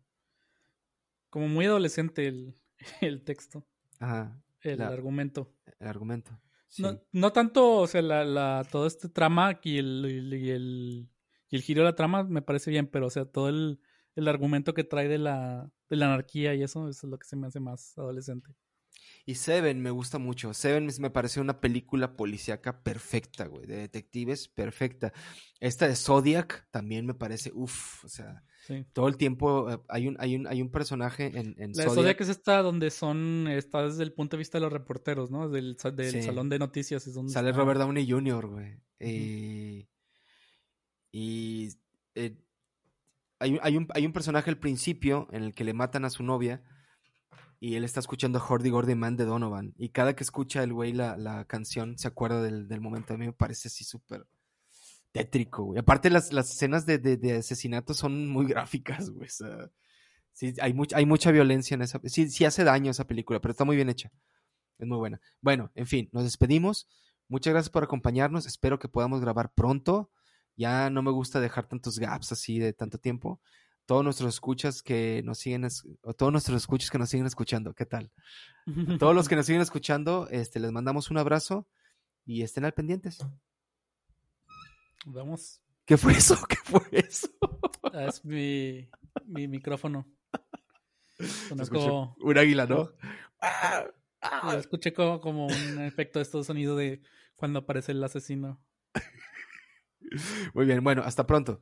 [1.29, 2.55] como muy adolescente el,
[3.01, 3.65] el texto.
[3.99, 4.41] Ajá.
[4.61, 5.53] El argumento.
[5.79, 6.39] El argumento.
[6.77, 11.09] No, no tanto, o sea, la, la, todo este trama y el, y el,
[11.49, 13.81] y el giro de la trama me parece bien, pero o sea, todo el,
[14.15, 17.27] el argumento que trae de la, de la anarquía y eso, eso es lo que
[17.27, 18.55] se me hace más adolescente.
[19.31, 20.53] Y Seven me gusta mucho.
[20.53, 25.13] Seven me parece una película policíaca perfecta, güey, de detectives perfecta.
[25.61, 28.43] Esta de Zodiac también me parece, uff, o sea,
[28.91, 32.19] todo el tiempo eh, hay un, hay un, hay un personaje en, en La Zodiac.
[32.19, 35.47] es esta donde son, está desde el punto de vista de los reporteros, ¿no?
[35.47, 38.81] Del, del salón de noticias es donde Sale Robert Downey Jr., güey.
[38.99, 39.87] Y,
[41.13, 41.69] y
[42.15, 42.35] eh,
[43.39, 46.61] hay, un, hay un personaje al principio en el que le matan a su novia
[47.63, 49.75] y él está escuchando Hordy Gordy Man de Donovan.
[49.77, 53.13] Y cada que escucha el güey la, la canción se acuerda del, del, momento.
[53.13, 54.25] A mí me parece así súper
[55.11, 55.79] tétrico, güey.
[55.79, 59.29] Aparte las, las escenas de, de, asesinato son muy gráficas, güey.
[60.31, 62.01] sí, hay, mucha hay mucha violencia en esa...
[62.05, 64.11] Sí, sí hace daño esa película, pero está muy bien hecha.
[64.79, 65.21] Es muy buena.
[65.39, 66.89] Bueno, en fin, nos despedimos.
[67.27, 68.47] Muchas gracias por acompañarnos.
[68.47, 70.09] Espero que podamos grabar pronto.
[70.57, 73.39] Ya no me gusta dejar tantos gaps así de tanto tiempo.
[73.85, 75.67] Todos nuestros escuchas que nos siguen,
[76.03, 78.11] o todos nuestros escuchas que nos siguen escuchando, ¿qué tal?
[78.99, 81.67] todos los que nos siguen escuchando, este, les mandamos un abrazo
[82.25, 83.19] y estén al pendientes.
[85.05, 85.61] Vamos.
[85.85, 86.37] ¿Qué fue eso?
[86.47, 87.27] ¿Qué fue eso?
[87.93, 88.87] Ah, es mi,
[89.25, 90.07] mi micrófono.
[92.19, 92.91] Un águila, ¿no?
[94.57, 97.01] escuché como, como un efecto de estos sonido de
[97.35, 98.61] cuando aparece el asesino.
[100.53, 101.61] Muy bien, bueno, hasta pronto.